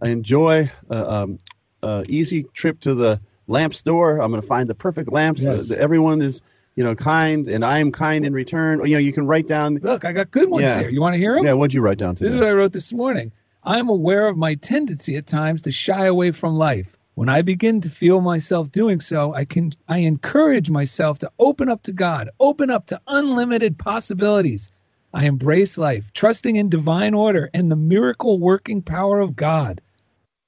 [0.02, 1.40] enjoy a um,
[1.82, 4.20] uh, easy trip to the lamp store.
[4.22, 5.42] I'm going to find the perfect lamps.
[5.42, 5.72] Yes.
[5.72, 6.42] Uh, everyone is,
[6.76, 8.86] you know, kind, and I am kind in return.
[8.86, 9.76] You know, you can write down.
[9.82, 10.80] Look, I got good ones Yeah.
[10.80, 10.90] here.
[10.90, 11.46] You want to hear them?
[11.46, 12.28] Yeah, what'd you write down today?
[12.30, 13.32] This is what I wrote this morning.
[13.64, 16.96] I'm aware of my tendency at times to shy away from life.
[17.20, 21.68] When I begin to feel myself doing so, I can I encourage myself to open
[21.68, 24.72] up to God, open up to unlimited possibilities.
[25.14, 29.82] I embrace life, trusting in divine order and the miracle working power of God.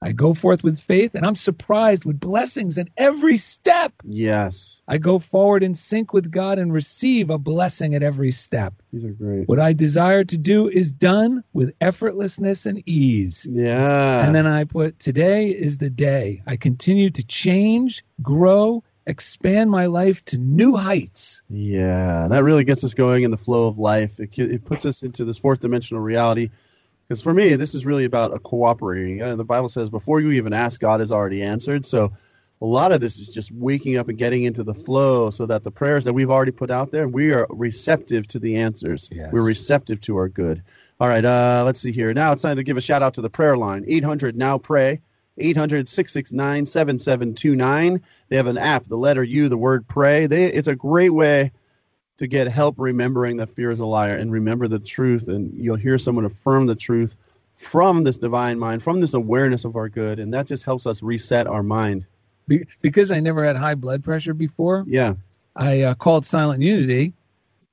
[0.03, 3.93] I go forth with faith and I'm surprised with blessings at every step.
[4.03, 8.73] Yes, I go forward in sync with God and receive a blessing at every step.
[8.91, 9.47] these are great.
[9.47, 13.45] What I desire to do is done with effortlessness and ease.
[13.49, 16.41] Yeah, And then I put, today is the day.
[16.47, 21.41] I continue to change, grow, expand my life to new heights.
[21.49, 24.19] yeah, that really gets us going in the flow of life.
[24.19, 26.49] It, it puts us into this fourth dimensional reality.
[27.11, 29.21] Because for me, this is really about a cooperating.
[29.21, 31.85] Uh, the Bible says before you even ask, God has already answered.
[31.85, 32.13] So
[32.61, 35.65] a lot of this is just waking up and getting into the flow so that
[35.65, 39.09] the prayers that we've already put out there, we are receptive to the answers.
[39.11, 39.27] Yes.
[39.29, 40.63] We're receptive to our good.
[41.01, 42.13] All right, uh, let's see here.
[42.13, 45.01] Now it's time to give a shout out to the prayer line 800 Now Pray,
[45.37, 48.01] 800 669 7729.
[48.29, 50.27] They have an app, the letter U, the word pray.
[50.27, 51.51] They, it's a great way
[52.21, 55.27] to get help remembering that fear is a liar and remember the truth.
[55.27, 57.15] And you'll hear someone affirm the truth
[57.57, 60.19] from this divine mind, from this awareness of our good.
[60.19, 62.05] And that just helps us reset our mind.
[62.47, 65.15] Be- because I never had high blood pressure before, Yeah.
[65.55, 67.13] I uh, called Silent Unity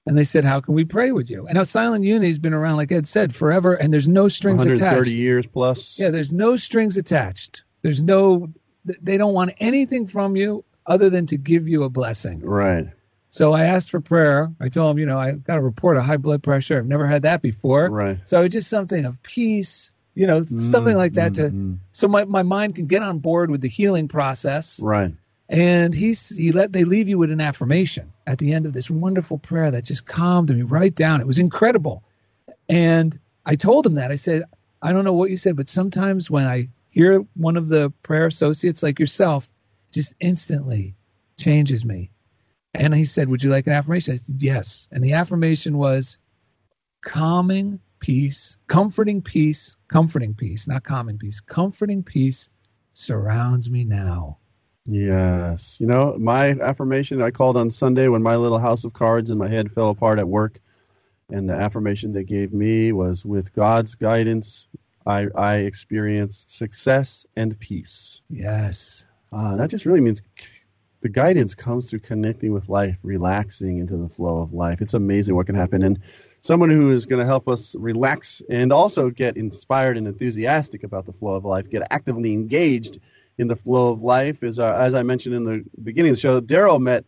[0.06, 1.46] and they said, How can we pray with you?
[1.46, 4.60] And now Silent Unity has been around, like Ed said, forever and there's no strings
[4.60, 5.10] 130 attached.
[5.14, 5.98] years plus.
[5.98, 7.64] Yeah, there's no strings attached.
[7.82, 8.48] There's no,
[8.84, 12.40] they don't want anything from you other than to give you a blessing.
[12.40, 12.88] Right.
[13.30, 14.50] So I asked for prayer.
[14.60, 16.78] I told him, you know, I got a report of high blood pressure.
[16.78, 17.90] I've never had that before.
[17.90, 18.18] Right.
[18.24, 22.42] So just something of peace, you know, something like that to, mm, so my, my
[22.42, 24.80] mind can get on board with the healing process.
[24.80, 25.14] Right.
[25.48, 28.90] And he's, he let, they leave you with an affirmation at the end of this
[28.90, 31.20] wonderful prayer that just calmed me right down.
[31.20, 32.02] It was incredible.
[32.68, 34.42] And I told him that I said,
[34.82, 38.26] I don't know what you said, but sometimes when I hear one of the prayer
[38.26, 39.48] associates like yourself,
[39.92, 40.94] just instantly
[41.38, 42.10] changes me.
[42.78, 44.14] And he said, Would you like an affirmation?
[44.14, 44.88] I said, Yes.
[44.92, 46.18] And the affirmation was
[47.02, 52.50] calming peace, comforting peace, comforting peace, not calming peace, comforting peace
[52.94, 54.38] surrounds me now.
[54.86, 55.78] Yes.
[55.80, 59.38] You know, my affirmation I called on Sunday when my little house of cards in
[59.38, 60.60] my head fell apart at work.
[61.30, 64.66] And the affirmation they gave me was with God's guidance,
[65.06, 68.22] I, I experience success and peace.
[68.30, 69.04] Yes.
[69.30, 70.22] Uh, that just really means
[71.00, 74.80] the guidance comes through connecting with life, relaxing into the flow of life.
[74.80, 75.82] It's amazing what can happen.
[75.82, 76.00] And
[76.40, 81.06] someone who is going to help us relax and also get inspired and enthusiastic about
[81.06, 82.98] the flow of life, get actively engaged
[83.38, 86.20] in the flow of life is, uh, as I mentioned in the beginning of the
[86.20, 87.04] show, Daryl met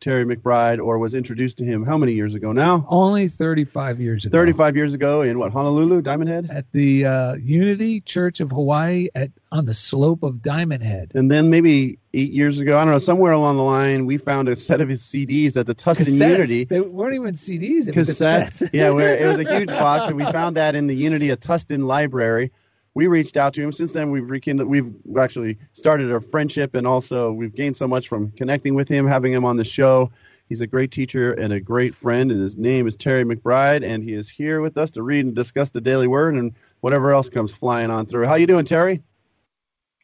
[0.00, 2.86] Terry McBride or was introduced to him how many years ago now?
[2.88, 4.38] Only 35 years ago.
[4.38, 6.48] 35 years ago in what, Honolulu, Diamond Head?
[6.50, 11.12] At the uh, Unity Church of Hawaii at on the slope of Diamond Head.
[11.14, 14.48] And then maybe eight years ago, I don't know, somewhere along the line, we found
[14.48, 16.30] a set of his CDs at the Tustin Cassettes.
[16.30, 16.64] Unity.
[16.64, 17.88] They weren't even CDs.
[17.88, 18.62] It was Cassettes.
[18.62, 18.70] cassettes.
[18.72, 21.86] yeah, it was a huge box, and we found that in the Unity at Tustin
[21.86, 22.52] Library.
[22.98, 23.70] We reached out to him.
[23.70, 28.08] Since then, we've rekindled, we've actually started a friendship, and also we've gained so much
[28.08, 30.10] from connecting with him, having him on the show.
[30.48, 34.02] He's a great teacher and a great friend, and his name is Terry McBride, and
[34.02, 37.30] he is here with us to read and discuss the Daily Word and whatever else
[37.30, 38.26] comes flying on through.
[38.26, 39.00] How you doing, Terry?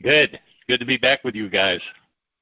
[0.00, 0.38] Good.
[0.68, 1.80] Good to be back with you guys.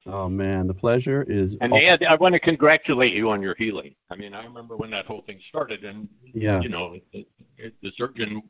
[0.05, 1.57] Oh man, the pleasure is.
[1.61, 3.95] And all- Ed, I want to congratulate you on your healing.
[4.11, 6.61] I mean, I remember when that whole thing started, and Yeah.
[6.61, 7.25] you know, it,
[7.81, 8.43] the surgeon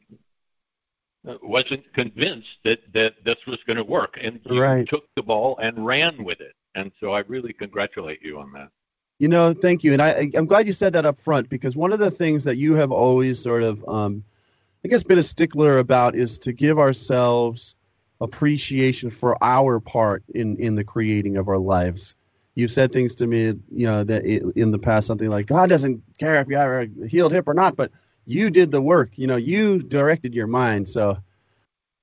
[1.42, 4.88] wasn't convinced that that this was going to work, and you Right.
[4.88, 6.54] took the ball and ran with it.
[6.76, 8.70] And so, I really congratulate you on that.
[9.20, 11.94] You know, thank you, and I, I'm glad you said that up front because one
[11.94, 14.24] of the things that you have always sort of, um,
[14.84, 17.76] I guess, been a stickler about is to give ourselves
[18.20, 22.16] appreciation for our part in in the creating of our lives.
[22.56, 26.04] You've said things to me, you know, that in the past, something like God doesn't
[26.20, 27.92] care if you have a healed hip or not, but
[28.26, 29.18] you did the work.
[29.18, 30.90] You know, you directed your mind.
[30.90, 31.18] So,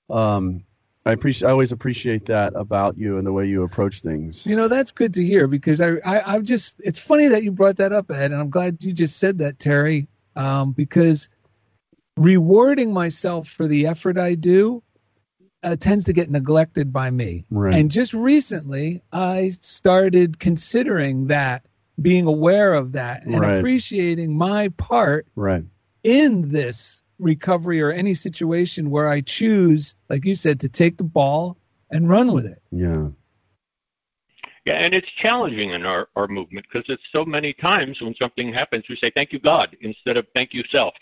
[0.08, 0.64] um,
[1.06, 1.48] I appreciate.
[1.48, 4.44] I always appreciate that about you and the way you approach things.
[4.44, 7.52] You know, that's good to hear because I, I, I'm just, it's funny that you
[7.52, 11.28] brought that up, Ed, and I'm glad you just said that, Terry, um, because
[12.18, 14.82] rewarding myself for the effort I do
[15.62, 17.46] uh, tends to get neglected by me.
[17.50, 17.74] Right.
[17.74, 21.64] And just recently, I started considering that,
[22.00, 23.58] being aware of that, and Right.
[23.58, 25.64] appreciating my part Right.
[26.02, 31.04] In this recovery or any situation where I choose, like you said, to take the
[31.04, 31.56] ball
[31.90, 32.62] and run with it.
[32.70, 33.08] Yeah.
[34.66, 38.52] Yeah, and it's challenging in our, our movement because it's so many times when something
[38.52, 40.94] happens, we say, thank you, God, instead of thank you, self.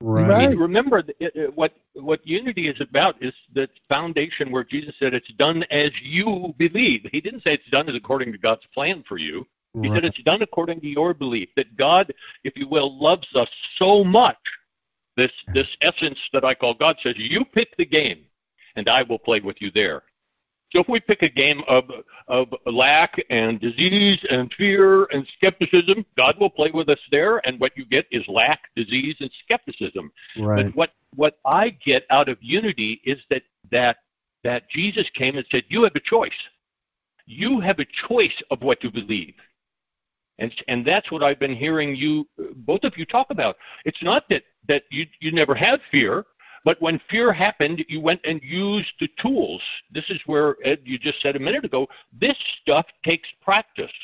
[0.00, 0.28] Right.
[0.28, 0.44] Right.
[0.46, 4.94] I mean, remember, it- it- what, what unity is about is the foundation where Jesus
[4.98, 7.06] said, it's done as you believe.
[7.12, 9.46] He didn't say it's done as according to God's plan for you.
[9.74, 9.96] He Right.
[9.96, 12.12] said it's done according to your belief that God,
[12.44, 13.48] if you will, loves us
[13.78, 14.38] so much.
[15.16, 18.26] This this essence that I call God says, you pick the game,
[18.76, 20.02] and I will play with you there.
[20.74, 21.84] So if we pick a game of
[22.28, 27.60] of lack and disease and fear and skepticism, God will play with us there, and
[27.60, 30.10] what you get is lack, disease, and skepticism.
[30.38, 30.66] Right.
[30.66, 33.98] But what what I get out of unity is that that
[34.44, 36.30] that Jesus came and said, "You have a choice.
[37.26, 39.34] You have a choice of what to believe."
[40.42, 42.12] And and that's what I've been hearing you
[42.70, 43.54] both of you talk about.
[43.88, 46.14] It's not that that you you never had fear,
[46.68, 49.62] but when fear happened, you went and used the tools.
[49.96, 51.80] This is where Ed, you just said a minute ago.
[52.24, 53.96] This stuff takes practice.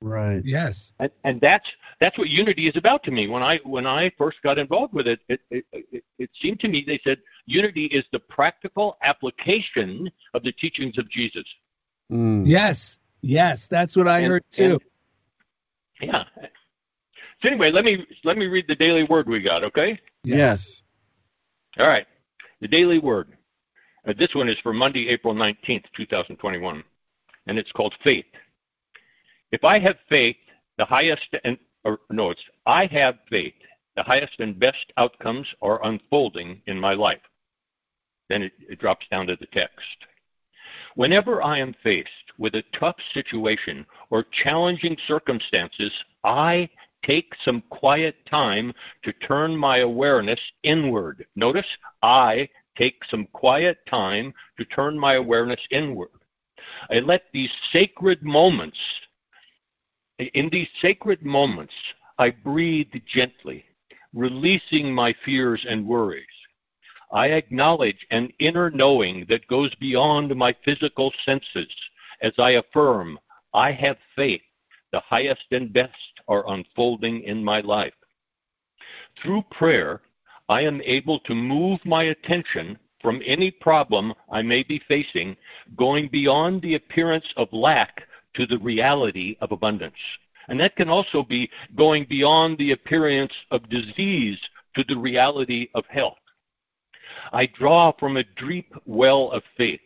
[0.00, 0.42] Right.
[0.44, 0.92] Yes.
[1.00, 1.68] And, and that's
[2.02, 3.26] that's what unity is about to me.
[3.34, 6.68] When I when I first got involved with it, it, it, it, it seemed to
[6.68, 11.44] me they said unity is the practical application of the teachings of Jesus.
[12.12, 12.44] Mm.
[12.46, 12.98] Yes.
[13.22, 13.66] Yes.
[13.66, 14.78] That's what I And- heard too.
[16.00, 16.24] Yeah.
[17.40, 19.64] So anyway, let me let me read the daily word we got.
[19.64, 19.98] Okay.
[20.24, 20.82] Yes.
[21.78, 22.06] All right.
[22.60, 23.36] The daily word.
[24.06, 26.82] Uh, this one is for Monday, April 19th, 2021,
[27.46, 28.24] and it's called faith.
[29.52, 30.36] If I have faith,
[30.78, 33.54] the highest and or no, it's I have faith.
[33.96, 37.20] The highest and best outcomes are unfolding in my life.
[38.28, 39.96] Then it, it drops down to the text.
[40.94, 42.08] Whenever I am faced
[42.38, 45.92] with a tough situation or challenging circumstances,
[46.24, 46.68] I
[47.04, 48.72] take some quiet time
[49.02, 51.26] to turn my awareness inward.
[51.36, 51.66] Notice,
[52.02, 56.10] I take some quiet time to turn my awareness inward.
[56.90, 58.78] I let these sacred moments,
[60.18, 61.74] in these sacred moments,
[62.18, 63.64] I breathe gently,
[64.12, 66.26] releasing my fears and worries.
[67.10, 71.68] I acknowledge an inner knowing that goes beyond my physical senses
[72.22, 73.18] as I affirm,
[73.54, 74.42] I have faith.
[74.92, 75.92] The highest and best
[76.26, 77.94] are unfolding in my life.
[79.22, 80.00] Through prayer,
[80.48, 85.36] I am able to move my attention from any problem I may be facing,
[85.76, 88.02] going beyond the appearance of lack
[88.34, 89.94] to the reality of abundance.
[90.48, 94.38] And that can also be going beyond the appearance of disease
[94.76, 96.18] to the reality of health.
[97.32, 99.80] I draw from a deep well of faith,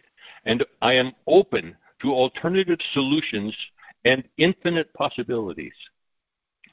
[0.44, 3.54] and I am open to alternative solutions
[4.04, 5.72] and infinite possibilities.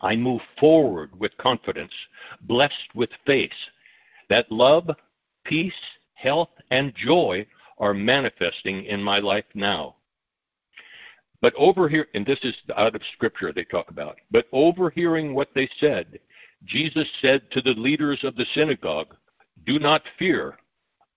[0.02, 1.92] I move forward with confidence,
[2.42, 3.52] blessed with faith
[4.30, 4.90] that love,
[5.46, 5.74] peace,
[6.14, 7.46] health, and joy
[7.78, 9.96] are manifesting in my life now.
[11.42, 15.50] But over here, and this is out of scripture they talk about, but overhearing what
[15.56, 16.20] they said,
[16.66, 19.16] Jesus said to the leaders of the synagogue,
[19.66, 20.58] Do not fear,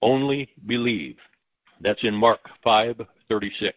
[0.01, 1.17] only believe.
[1.81, 3.73] That's in Mark 5:36.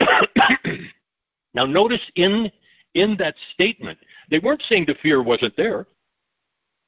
[1.54, 2.50] now notice in
[2.94, 3.98] in that statement,
[4.30, 5.86] they weren't saying the fear wasn't there.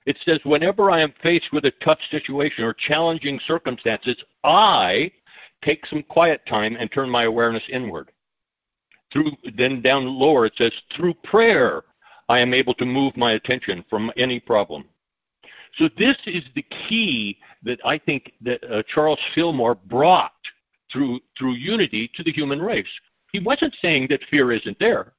[0.07, 5.11] It says, whenever I am faced with a tough situation or challenging circumstances, I
[5.65, 8.11] take some quiet time and turn my awareness inward.
[9.13, 11.85] Through then down lower it says, through prayer,
[12.29, 14.85] I am able to move my attention from any problem.
[15.79, 20.33] So this is the key that I think that uh, Charles Fillmore brought
[20.95, 22.95] through through unity to the human race.
[23.33, 25.13] He wasn't saying that fear isn't there.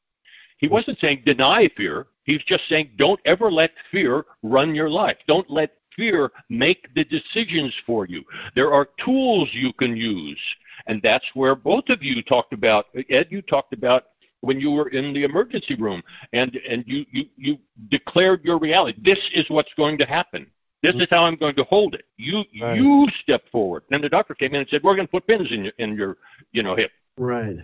[0.58, 2.08] He wasn't saying deny fear.
[2.24, 5.18] He's just saying don't ever let fear run your life.
[5.28, 8.24] Don't let fear make the decisions for you.
[8.56, 10.40] There are tools you can use.
[10.88, 14.06] And that's where both of you talked about, Ed, you talked about
[14.42, 16.04] when you were in the emergency room
[16.34, 17.58] and, and you, you, you
[17.90, 19.00] declared your reality.
[19.04, 20.48] This is what's going to happen.
[20.92, 22.06] This is how I'm going to hold it.
[22.18, 22.78] You, Right.
[22.78, 23.84] you step forward.
[23.92, 25.96] And the doctor came in and said, we're going to put pins in your, in
[25.96, 26.18] your,
[26.52, 27.58] you know, hip Right.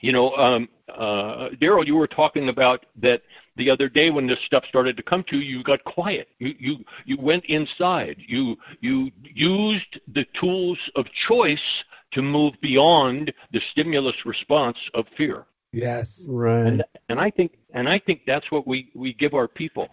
[0.00, 3.22] you know, um, uh, Daryl, you were talking about that
[3.56, 6.28] the other day when this stuff started to come to you, you got quiet.
[6.38, 8.16] You you you went inside.
[8.18, 11.66] You you used the tools of choice
[12.12, 15.46] to move beyond the stimulus response of fear.
[15.72, 16.26] Yes.
[16.28, 16.66] Right.
[16.66, 19.88] And, and I think and I think that's what we we give our people.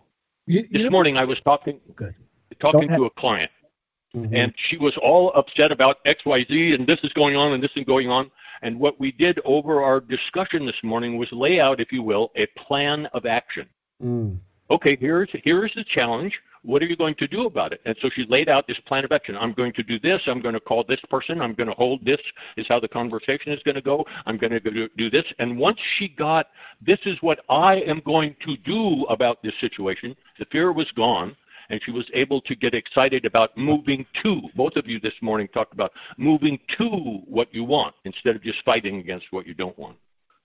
[0.52, 2.14] You, you This morning I was talking Good.
[2.60, 3.52] talking to a client
[4.14, 4.38] Mhm.
[4.38, 7.86] and she was all upset about XYZ and this is going on and this is
[7.86, 8.30] going on.
[8.62, 12.32] And what we did over our discussion this morning was lay out, if you will,
[12.36, 13.68] a plan of action.
[14.04, 14.40] Mm.
[14.70, 16.34] Okay, here's here's the challenge.
[16.64, 17.82] What are you going to do about it?
[17.86, 19.36] And so she laid out this plan of action.
[19.36, 20.22] I'm going to do this.
[20.28, 21.42] I'm going to call this person.
[21.42, 22.20] I'm going to hold this.
[22.56, 24.06] Is how the conversation is going to go.
[24.26, 25.24] I'm going to do this.
[25.40, 26.48] And once she got,
[26.82, 30.16] this is what I am going to do about this situation.
[30.38, 31.36] The fear was gone,
[31.70, 34.42] and she was able to get excited about moving to.
[34.56, 36.88] Both of you this morning talked about moving to
[37.26, 39.98] what you want instead of just fighting against what you don't want.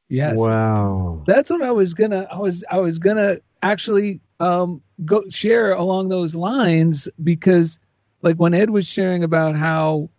[0.08, 0.36] Yes.
[0.38, 1.22] Wow.
[1.26, 2.26] That's what I was gonna.
[2.30, 2.64] I was.
[2.70, 7.78] I was gonna actually um, go share along those lines because,
[8.22, 10.10] like, when Ed was sharing about how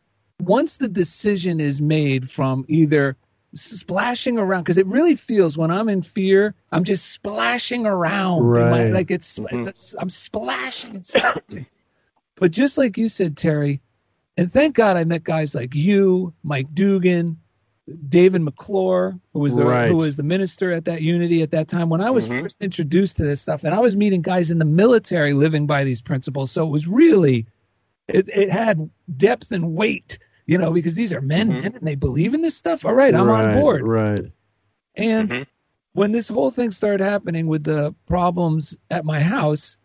[0.41, 3.15] once the decision is made from either
[3.55, 8.39] splashing around, because it really feels when I'm in fear, I'm just splashing around.
[8.39, 8.91] in my- Right.
[8.93, 9.67] like it's, Mhm.
[9.67, 11.65] it's a, I'm splashing and splashing.
[12.35, 13.81] but just like you said, Terry,
[14.35, 17.37] and thank God I met guys like you, Mike Dugan,
[18.09, 19.89] David McClure, who was the Right.
[19.89, 22.41] who was the minister at that unity at that time when I was Mhm.
[22.41, 25.83] first introduced to this stuff, and I was meeting guys in the military living by
[25.83, 26.51] these principles.
[26.51, 27.45] So it was really,
[28.09, 31.61] it, it had depth and weight, you know, because these are men, Mhm.
[31.61, 32.85] men and they believe in this stuff.
[32.85, 33.83] All right, I'm on board.
[33.83, 34.25] Right.
[34.95, 35.45] And Mhm.
[35.93, 39.77] when this whole thing started happening with the problems at my house,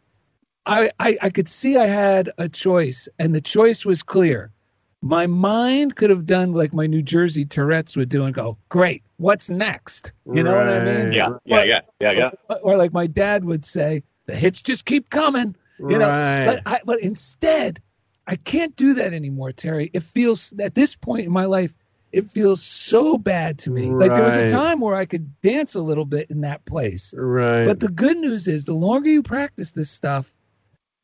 [0.67, 4.51] I, I, I could see I had a choice, and the choice was clear.
[5.03, 9.03] My mind could have done like my New Jersey Tourette's would do and go, Great,
[9.17, 10.13] what's next?
[10.33, 11.07] You know what I mean?
[11.07, 11.13] Right.
[11.13, 12.13] Yeah, yeah, yeah, yeah,
[12.49, 12.57] yeah.
[12.63, 15.57] Or like my dad would say, The hits just keep coming.
[15.81, 16.45] You know, right.
[16.47, 17.83] but I, but instead,
[18.29, 19.91] I can't do that anymore, Terry.
[19.93, 21.75] It feels at this point in my life,
[22.13, 23.87] it feels so bad to me.
[23.87, 27.13] Like there was a time where I could dance a little bit in that place.
[27.17, 27.65] right.
[27.65, 30.33] But the good news is, the longer you practice this stuff,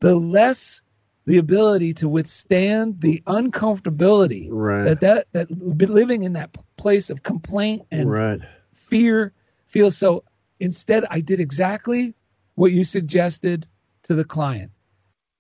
[0.01, 0.83] the less
[1.29, 4.85] the ability to withstand the uncomfortability right.
[4.85, 8.41] that that that living in that place of complaint and right.
[8.72, 9.35] fear
[9.66, 10.24] feels so
[10.59, 12.14] instead i did exactly
[12.55, 13.66] what you suggested
[14.03, 14.70] to the client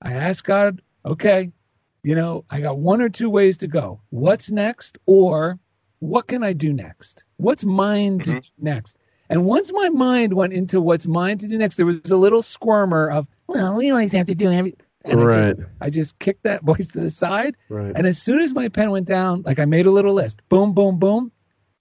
[0.02, 1.50] i asked god okay
[2.02, 5.58] you know i got one or two ways to go what's next or
[6.00, 8.42] what can i do next what's mine to Mhm.
[8.42, 8.98] do next
[9.30, 12.42] and once my mind went into what's mine to do next there was a little
[12.42, 15.56] squirmer of well we always have to do everything and I, Right.
[15.56, 17.92] just, I just kicked that voice to the side Right.
[17.94, 20.72] and as soon as my pen went down, like I made a little list, boom,
[20.74, 21.32] boom, boom,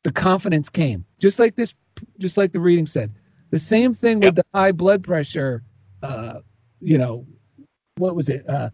[0.03, 1.05] the confidence came.
[1.19, 1.73] Just like this,
[2.19, 3.13] just like the reading said.
[3.51, 5.63] The same thing with the high blood pressure,
[6.03, 6.39] uh,
[6.79, 7.25] you know,
[7.97, 8.47] what was it?
[8.47, 8.69] Uh,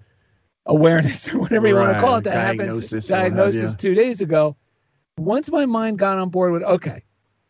[0.65, 2.23] awareness or whatever you want to call it.
[2.25, 3.11] That diagnosis happened.
[3.11, 3.77] or what have Diagnosis you.
[3.77, 4.57] two days ago.
[5.17, 7.03] Once my mind got on board with, okay,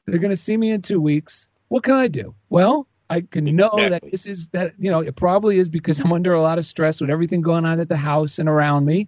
[0.05, 1.47] they're going to see me in two weeks.
[1.69, 2.35] What can I do?
[2.49, 6.11] Well, I can know that this is that you know it probably is because I'm
[6.11, 9.07] under a lot of stress with everything going on at the house and around me.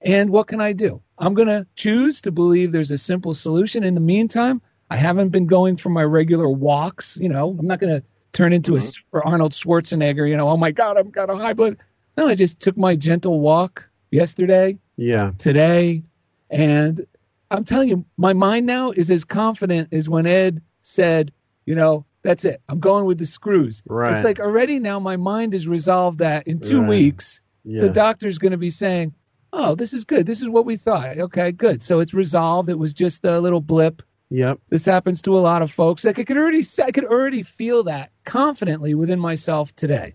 [0.00, 1.02] And what can I do?
[1.18, 3.82] I'm going to choose to believe there's a simple solution.
[3.82, 7.16] In the meantime, I haven't been going for my regular walks.
[7.16, 8.92] You know, I'm not going to turn into a Mhm.
[8.94, 10.28] super Arnold Schwarzenegger.
[10.28, 11.78] You know, oh my God, I've got a high blood.
[12.16, 15.32] No, I just took my gentle walk yesterday, yeah.
[15.38, 16.04] today,
[16.50, 17.04] and
[17.50, 21.32] I'm telling you, my mind now is as confident as when Ed said,
[21.66, 22.60] you know, that's it.
[22.68, 23.82] I'm going with the screws.
[23.86, 24.14] Right.
[24.14, 26.88] It's like already now my mind has resolved that in two Right.
[26.88, 27.82] weeks Yeah.
[27.82, 29.14] the doctor's going to be saying,
[29.52, 30.26] "Oh, this is good.
[30.26, 31.18] This is what we thought.
[31.18, 31.82] Okay, good.
[31.82, 32.68] So it's resolved.
[32.68, 34.02] It was just a little blip.
[34.30, 34.58] Yep.
[34.68, 36.04] This happens to a lot of folks.
[36.04, 40.14] Like I could already, I could already feel that confidently within myself today.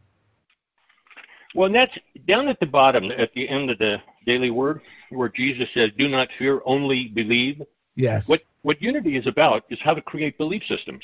[1.56, 1.93] Well, and that's
[2.28, 6.08] down at the bottom, at the end of the daily word, where Jesus says, "Do
[6.08, 7.62] not fear, only believe."
[7.95, 8.28] Yes.
[8.28, 11.04] What what unity is about is how to create belief systems.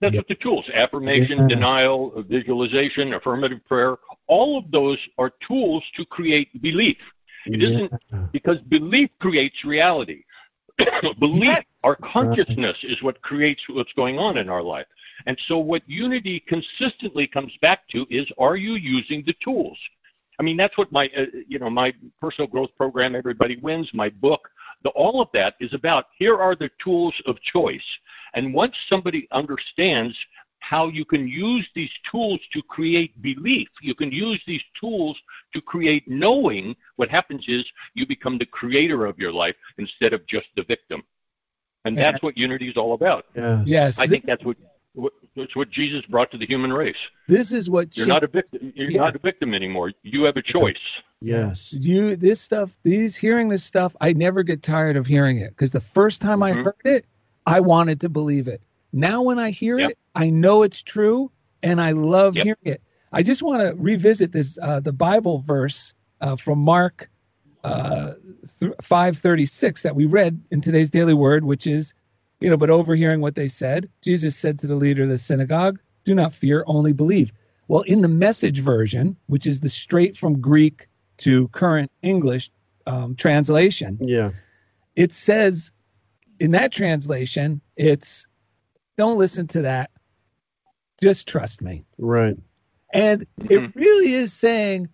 [0.00, 0.20] That's Yep.
[0.20, 1.48] what the tools: affirmation, Yeah.
[1.48, 3.96] denial, visualization, affirmative prayer.
[4.26, 6.98] All of those are tools to create belief.
[7.46, 7.92] It isn't
[8.32, 10.24] because belief creates reality.
[11.18, 11.64] belief, Yes.
[11.84, 14.86] our consciousness, is what creates what's going on in our life.
[15.26, 19.78] And so, what unity consistently comes back to is: Are you using the tools?
[20.38, 24.08] I mean, that's what my, uh, you know, my personal growth program, Everybody Wins, my
[24.08, 24.48] book,
[24.82, 26.06] the, all of that is about.
[26.18, 27.84] Here are the tools of choice.
[28.34, 30.16] And once somebody understands
[30.60, 35.16] how you can use these tools to create belief, you can use these tools
[35.54, 37.64] to create knowing, what happens is
[37.94, 41.02] you become the creator of your life instead of just the victim.
[41.86, 43.24] and that's what unity is all about.
[43.34, 43.62] Yes.
[43.66, 43.98] Yes.
[43.98, 44.56] I this, think that's what,
[44.94, 47.02] what that's what Jesus brought to the human race.
[47.26, 48.72] this is what You're cha- not a victim.
[48.76, 48.98] You're Yes.
[48.98, 49.92] not a victim anymore.
[50.02, 50.76] You have a choice.
[51.22, 51.72] Yes.
[51.72, 55.70] you this stuff these hearing this stuff i never get tired of hearing it because
[55.70, 56.64] the first time i Mhm.
[56.64, 57.04] heard it
[57.50, 59.90] i wanted to believe it now when i hear Yep.
[59.90, 61.30] it i know it's true
[61.62, 62.44] and i love Yep.
[62.44, 62.82] hearing it
[63.12, 67.08] i just want to revisit this uh, the bible verse uh, from mark
[67.64, 68.14] uh,
[68.58, 71.92] th- 536 that we read in today's daily word which is
[72.40, 75.78] you know but overhearing what they said jesus said to the leader of the synagogue
[76.04, 77.32] do not fear only believe
[77.68, 80.88] well in the message version which is the straight from greek
[81.18, 82.50] to current English
[82.86, 84.30] um, translation, Yeah.
[84.96, 85.70] it says
[86.40, 88.26] in that translation, it's
[88.96, 89.90] don't listen to that,
[91.02, 91.84] just trust me.
[91.98, 92.36] Right.
[92.92, 93.50] And Mhm.
[93.50, 94.88] it really is saying,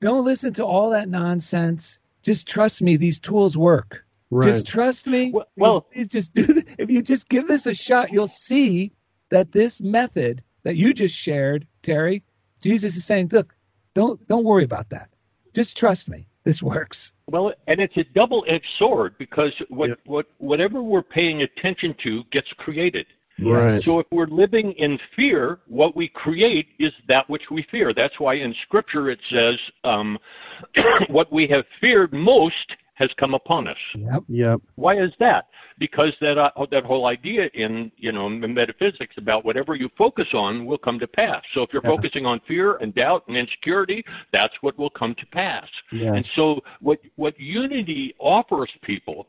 [0.00, 1.98] don't listen to all that nonsense.
[2.22, 2.96] Just trust me.
[2.96, 4.04] These tools work.
[4.30, 4.46] Right.
[4.52, 5.30] Just trust me.
[5.32, 6.46] Well- well- please just do.
[6.46, 8.92] th- If you just give this a shot, you'll see
[9.30, 12.24] that this method that you just shared, Terry,
[12.60, 13.54] Jesus is saying, look,
[13.94, 15.10] don't don't worry about that.
[15.54, 16.26] Just trust me.
[16.48, 17.12] This works.
[17.26, 19.94] Well, and it's a double-edged sword because what, Yeah.
[20.06, 23.04] what whatever we're paying attention to gets created.
[23.38, 23.82] Right.
[23.82, 27.92] So if we're living in fear, what we create is that which we fear.
[27.92, 30.18] That's why in Scripture it says, um,
[31.08, 32.68] "What we have feared most
[32.98, 34.22] has come upon us." Yep.
[34.28, 34.60] Yep.
[34.74, 35.48] Why is that?
[35.78, 40.26] Because that uh, that whole idea in you know in metaphysics about whatever you focus
[40.34, 41.42] on will come to pass.
[41.54, 41.90] So if you're Yeah.
[41.96, 45.68] focusing on fear and doubt and insecurity, that's what will come to pass.
[46.16, 49.28] And so what what unity offers people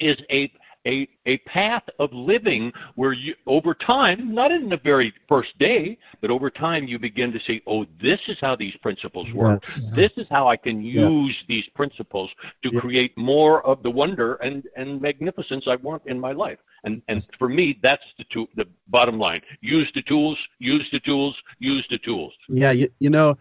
[0.00, 0.50] is a
[0.86, 5.98] a a path of living where you over time, not in the very first day,
[6.20, 9.62] but over time you begin to see, oh, this is how these principles work.
[9.66, 9.90] Yes.
[9.92, 11.08] This is how I can Yeah.
[11.08, 12.30] use these principles
[12.62, 12.80] to Yeah.
[12.80, 16.58] create more of the wonder and, and magnificence I want in my life.
[16.84, 19.40] And and for me, that's the to, the bottom line.
[19.62, 22.34] Use the tools, use the tools, use the tools.
[22.48, 23.38] Yeah, you, you know,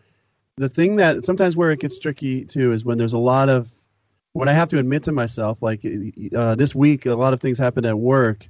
[0.56, 3.70] the thing that sometimes where it gets tricky too is when there's a lot of
[4.34, 5.62] what I have to admit to myself.
[5.62, 5.86] Like
[6.36, 8.48] uh, this week, a lot of things happened at work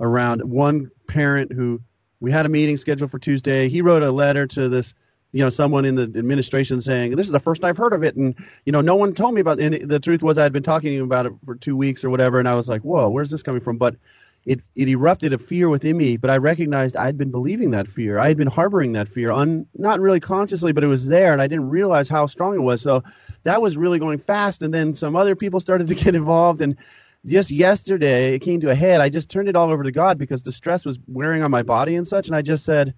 [0.00, 1.80] around one parent who
[2.20, 3.68] we had a meeting scheduled for Tuesday.
[3.68, 4.92] He wrote a letter to this,
[5.32, 8.16] you know, someone in the administration saying, "This is the first I've heard of it,"
[8.16, 8.34] and
[8.66, 9.60] you know, no one told me about.
[9.60, 9.72] It.
[9.72, 12.04] And the truth was, I had been talking to him about it for two weeks
[12.04, 13.94] or whatever, and I was like, "Whoa, where's this coming from?" But
[14.46, 18.18] it, it erupted a fear within me, but I recognized I'd been believing that fear.
[18.18, 21.42] I had been harboring that fear, un, not really consciously, but it was there, and
[21.42, 22.80] I didn't realize how strong it was.
[22.80, 23.02] So
[23.42, 26.76] that was really going fast, and then some other people started to get involved, and
[27.26, 29.02] just yesterday it came to a head.
[29.02, 31.62] I just turned it all over to God because the stress was wearing on my
[31.62, 32.94] body and such, and I just said,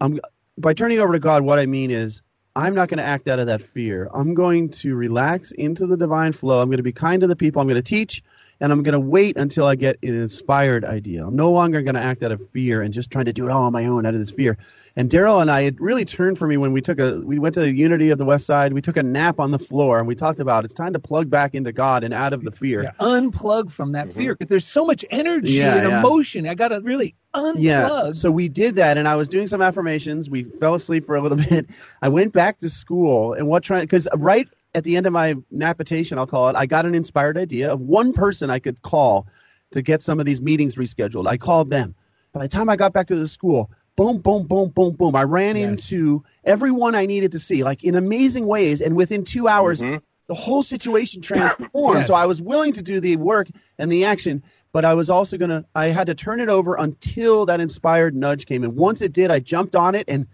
[0.00, 0.20] "I'm."
[0.60, 2.20] By turning over to God, what I mean is
[2.56, 4.10] I'm not going to act out of that fear.
[4.12, 6.60] I'm going to relax into the divine flow.
[6.60, 7.62] I'm going to be kind to the people.
[7.62, 8.24] I'm going to teach
[8.60, 11.26] and I'm going to wait until I get an inspired idea.
[11.26, 13.50] I'm no longer going to act out of fear and just trying to do it
[13.50, 14.58] all on my own out of this fear.
[14.96, 17.54] And Daryl and I, it really turned for me when we took a, we went
[17.54, 18.72] to the Unity of the West Side.
[18.72, 21.30] We took a nap on the floor and we talked about it's time to plug
[21.30, 22.82] back into God and out of the fear.
[22.82, 24.18] Yeah, unplug from that mm-hmm.
[24.18, 26.00] fear because there's so much energy Yeah, and yeah.
[26.00, 26.48] emotion.
[26.48, 27.54] I got to really unplug.
[27.58, 28.10] Yeah.
[28.10, 30.28] So we did that, and I was doing some affirmations.
[30.28, 31.68] We fell asleep for a little bit.
[32.02, 35.34] I went back to school, and what trying because right at the end of my
[35.50, 39.26] napitation, I'll call it, I got an inspired idea of one person I could call
[39.72, 41.26] to get some of these meetings rescheduled.
[41.26, 41.94] I called them.
[42.32, 45.24] By the time I got back to the school, boom, boom, boom, boom, boom, I
[45.24, 45.90] ran Yes.
[45.90, 50.00] into everyone I needed to see, like in amazing ways, and within two hours, Mhm.
[50.28, 52.00] the whole situation transformed.
[52.00, 52.06] Yes.
[52.06, 53.48] So I was willing to do the work
[53.78, 54.42] and the action,
[54.72, 58.14] but I was also going to, I had to turn it over until that inspired
[58.14, 58.62] nudge came.
[58.62, 60.04] And once it did, I jumped on it.
[60.08, 60.26] And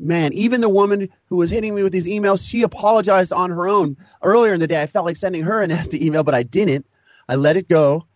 [0.00, 3.68] man, even the woman who was hitting me with these emails, she apologized on her
[3.68, 3.96] own.
[4.22, 6.86] Earlier in the day, I felt like sending her a nasty email, but I didn't.
[7.28, 8.06] I let it go.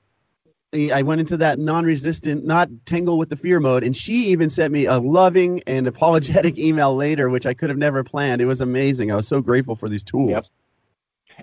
[0.74, 4.72] I went into that non-resistant, not tangle with the fear mode, and she even sent
[4.72, 8.40] me a loving and apologetic email later, which I could have never planned.
[8.40, 9.12] It was amazing.
[9.12, 10.30] I was so grateful for these tools.
[10.30, 10.44] Yep.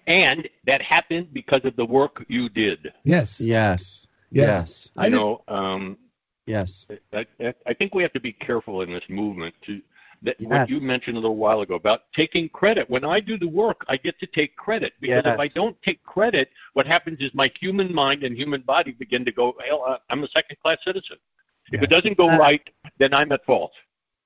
[0.06, 2.92] And that happened because of the work you did.
[3.06, 3.40] Yes.
[3.40, 4.06] Yes.
[4.32, 4.48] Yes.
[4.50, 4.92] Yes.
[4.98, 5.98] I You just- know, um,
[6.46, 6.86] Yes.
[7.14, 9.80] I, I- I think we have to be careful in this movement to
[10.24, 10.50] that Yes.
[10.50, 12.90] what you mentioned a little while ago about taking credit.
[12.90, 16.04] When I do the work, I get to take credit because if I don't take
[16.04, 20.24] credit, what happens is my human mind and human body begin to go, "Hell, I'm
[20.24, 21.18] a second-class citizen."
[21.72, 22.38] If it doesn't go Yeah.
[22.38, 23.72] right, then I'm at fault.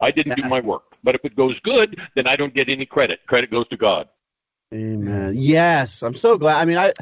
[0.02, 0.84] I didn't do my work.
[1.04, 3.20] But if it goes good, then I don't get any credit.
[3.28, 4.10] Credit goes to God.
[4.74, 5.32] Amen.
[5.36, 6.60] Yes, I'm so glad.
[6.60, 6.94] I mean, I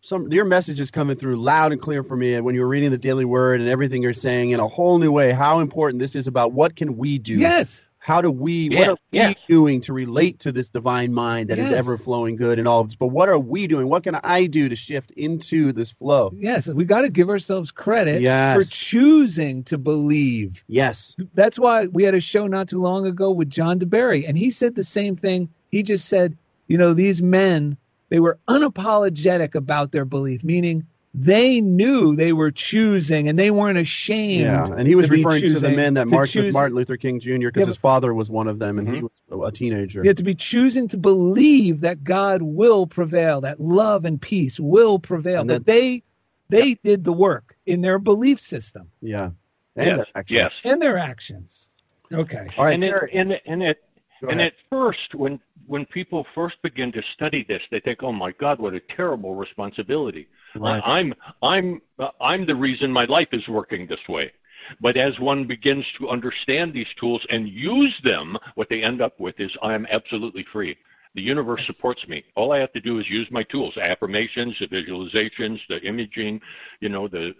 [0.00, 2.90] some your message is coming through loud and clear for me And when you're reading
[2.90, 5.30] the daily word and everything you're saying in a whole new way.
[5.30, 7.34] How important this is about what can we do?
[7.34, 7.80] Yes.
[8.04, 8.68] How do we?
[8.68, 9.34] Yeah, what are we yes.
[9.48, 11.74] doing to relate to this divine mind that is Yes.
[11.78, 12.96] ever flowing good and all of this?
[12.96, 13.88] But what are we doing?
[13.88, 16.32] What can I do to shift into this flow?
[16.36, 18.56] Yes, we got to give ourselves credit Yes.
[18.56, 20.64] for choosing to believe.
[20.66, 21.14] Yes.
[21.34, 24.50] That's why we had a show not too long ago with John DeBerry, and he
[24.50, 25.48] said the same thing.
[25.70, 26.36] He just said,
[26.66, 27.76] you know, these men,
[28.08, 33.76] they were unapologetic about their belief, meaning they knew they were choosing and they weren't
[33.78, 34.40] ashamed.
[34.42, 36.96] Yeah, and he was to referring to the men that to marched with Martin Luther
[36.96, 37.48] King Jr.
[37.48, 39.36] because Yeah, his father was one of them, and he Mm-hmm.
[39.36, 40.02] was a teenager.
[40.04, 44.98] Yeah, to be choosing to believe that God will prevail, that love and peace will
[44.98, 45.42] prevail.
[45.42, 46.02] And that- they
[46.48, 49.30] they did the work in their belief system Yeah.
[49.74, 50.36] And Yes, their actions.
[50.36, 50.52] yes.
[50.64, 51.68] and their actions.
[52.12, 52.46] Okay.
[52.58, 53.82] All right, and, it, and, it- and, it,
[54.20, 54.52] Go and ahead.
[54.52, 58.58] at first, when when people first begin to study this, they think, "Oh my God,
[58.60, 60.26] what a terrible responsibility!
[60.54, 60.82] Right.
[60.84, 61.80] I'm I'm
[62.20, 64.32] I'm the reason my life is working this way."
[64.80, 69.18] But as one begins to understand these tools and use them, what they end up
[69.18, 70.76] with is, "I am absolutely free."
[71.14, 72.24] The universe supports me.
[72.36, 76.40] All I have to do is use my tools: affirmations, the visualizations, the imaging.
[76.80, 77.34] You know, the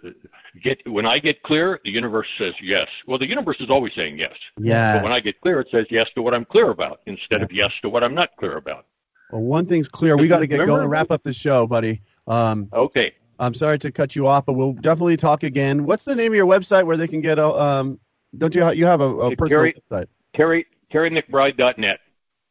[0.61, 2.87] get when I get clear, the universe says yes.
[3.07, 4.35] Well, the universe is always saying yes.
[4.59, 4.97] Yes.
[4.97, 7.51] But when I get clear, it says yes to what I'm clear about instead of
[7.51, 8.85] yes to what I'm not clear about.
[9.31, 10.15] Well, one thing's clear.
[10.17, 12.01] We got to get Remember- going and wrap up the show, buddy.
[12.27, 13.13] Um, Okay.
[13.39, 15.85] I'm sorry to cut you off, but we'll definitely talk again.
[15.85, 17.47] What's the name of your website where they can get a?
[17.49, 17.99] Um,
[18.37, 18.71] don't you?
[18.71, 20.07] You have a, a personal Terry- website?
[20.35, 21.99] Terry TerryMcBride.net.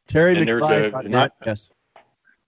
[0.09, 1.09] Terry and there's a- McBride.
[1.09, 1.69] not- yes.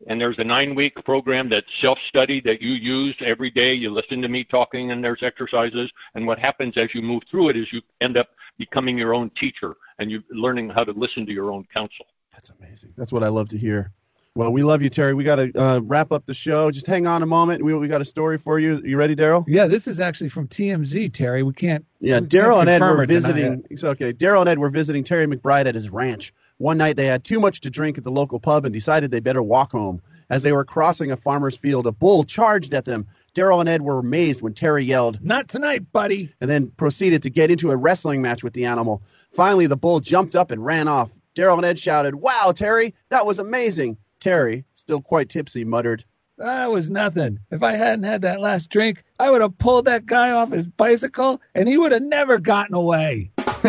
[0.09, 3.73] And there's a nine week program that's self study that you use every day.
[3.73, 5.91] You listen to me talking, and there's exercises.
[6.15, 9.31] And what happens as you move through it is you end up becoming your own
[9.41, 12.05] teacher and you're learning how to listen to your own counsel.
[12.33, 12.93] That's amazing.
[12.99, 13.93] That's what I love to hear.
[14.37, 15.15] Well, we love you, Terry.
[15.15, 16.69] We got to uh, wrap up the show.
[16.73, 17.63] Just hang on a moment.
[17.63, 18.81] We we got a story for you.
[18.85, 19.45] You ready, Daryl?
[19.47, 21.45] Yeah, this is actually from TMZ, Terry.
[21.45, 21.85] We can't.
[22.01, 23.65] Yeah, Daryl and Ed were visiting.
[23.71, 24.13] It's okay.
[24.13, 26.35] Daryl and Ed were visiting Terry McBride at his ranch.
[26.59, 29.21] One night they had too much to drink at the local pub and decided they
[29.21, 30.03] better walk home.
[30.31, 33.07] As they were crossing a farmer's field, a bull charged at them.
[33.37, 35.25] Daryl and Ed were amazed when Terry yelled.
[35.25, 36.35] Not tonight, buddy.
[36.41, 39.01] and then proceeded to get into a wrestling match with the animal.
[39.37, 41.11] Finally, the bull jumped up and ran off.
[41.37, 43.97] Daryl and Ed shouted, Wow, Terry, that was amazing.
[44.21, 46.05] Terry, still quite tipsy, muttered,
[46.39, 47.39] That was nothing.
[47.51, 50.67] If I hadn't had that last drink, I would have pulled that guy off his
[50.67, 53.31] bicycle, and he would have never gotten away.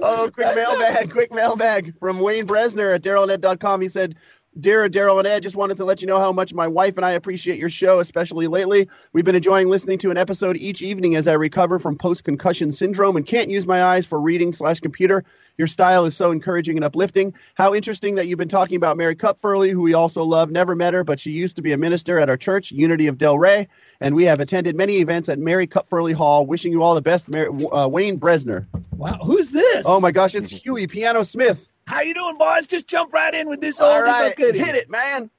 [0.00, 3.80] oh, quick mailbag, quick mailbag from Wayne Bresner at DarylNet.com.
[3.80, 4.16] He said,
[4.60, 7.04] Dear Daryl and Ed, just wanted to let you know how much my wife and
[7.04, 8.88] I appreciate your show, especially lately.
[9.12, 13.16] We've been enjoying listening to an episode each evening as I recover from post-concussion syndrome
[13.16, 15.24] and can't use my eyes for reading slash computer.
[15.58, 17.34] Your style is so encouraging and uplifting.
[17.54, 20.52] How interesting that you've been talking about Mary Kupferle, who we also love.
[20.52, 23.18] Never met her, but she used to be a minister at our church, Unity of
[23.18, 23.66] Del Rey,
[24.00, 26.46] and we have attended many events at Mary Kupferle Hall.
[26.46, 28.66] Wishing you all the best, Mary, uh, Wayne Bresner.
[28.92, 29.84] Wow, who's this?
[29.84, 31.68] Oh my gosh, it's Huey Piano Smith.
[31.86, 32.66] How you doing, boys?
[32.66, 34.58] Just jump right in with this All old right, goodie.
[34.58, 35.30] hit it, man.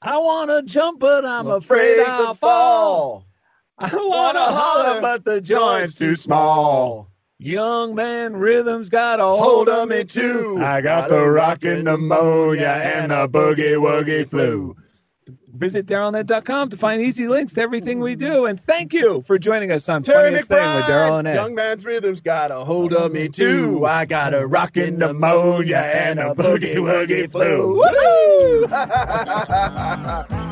[0.00, 3.26] I wanna jump, but I'm afraid I'll fall.
[3.78, 7.08] I wanna holler, but the joint's too small.
[7.38, 10.58] Young man rhythm's got a hold of me too.
[10.60, 14.76] I got the rockin' pneumonia and the boogie woogie flu.
[15.52, 18.46] Visit DarylNet.com to find easy links to everything we do.
[18.46, 21.34] And thank you for joining us on Terry Funniest Thing with Daryl and McBride, Ed.
[21.34, 23.84] young man's rhythm's got a hold of me too.
[23.84, 27.74] I got a rockin' pneumonia and a boogie woogie flu.
[30.38, 30.48] Woo!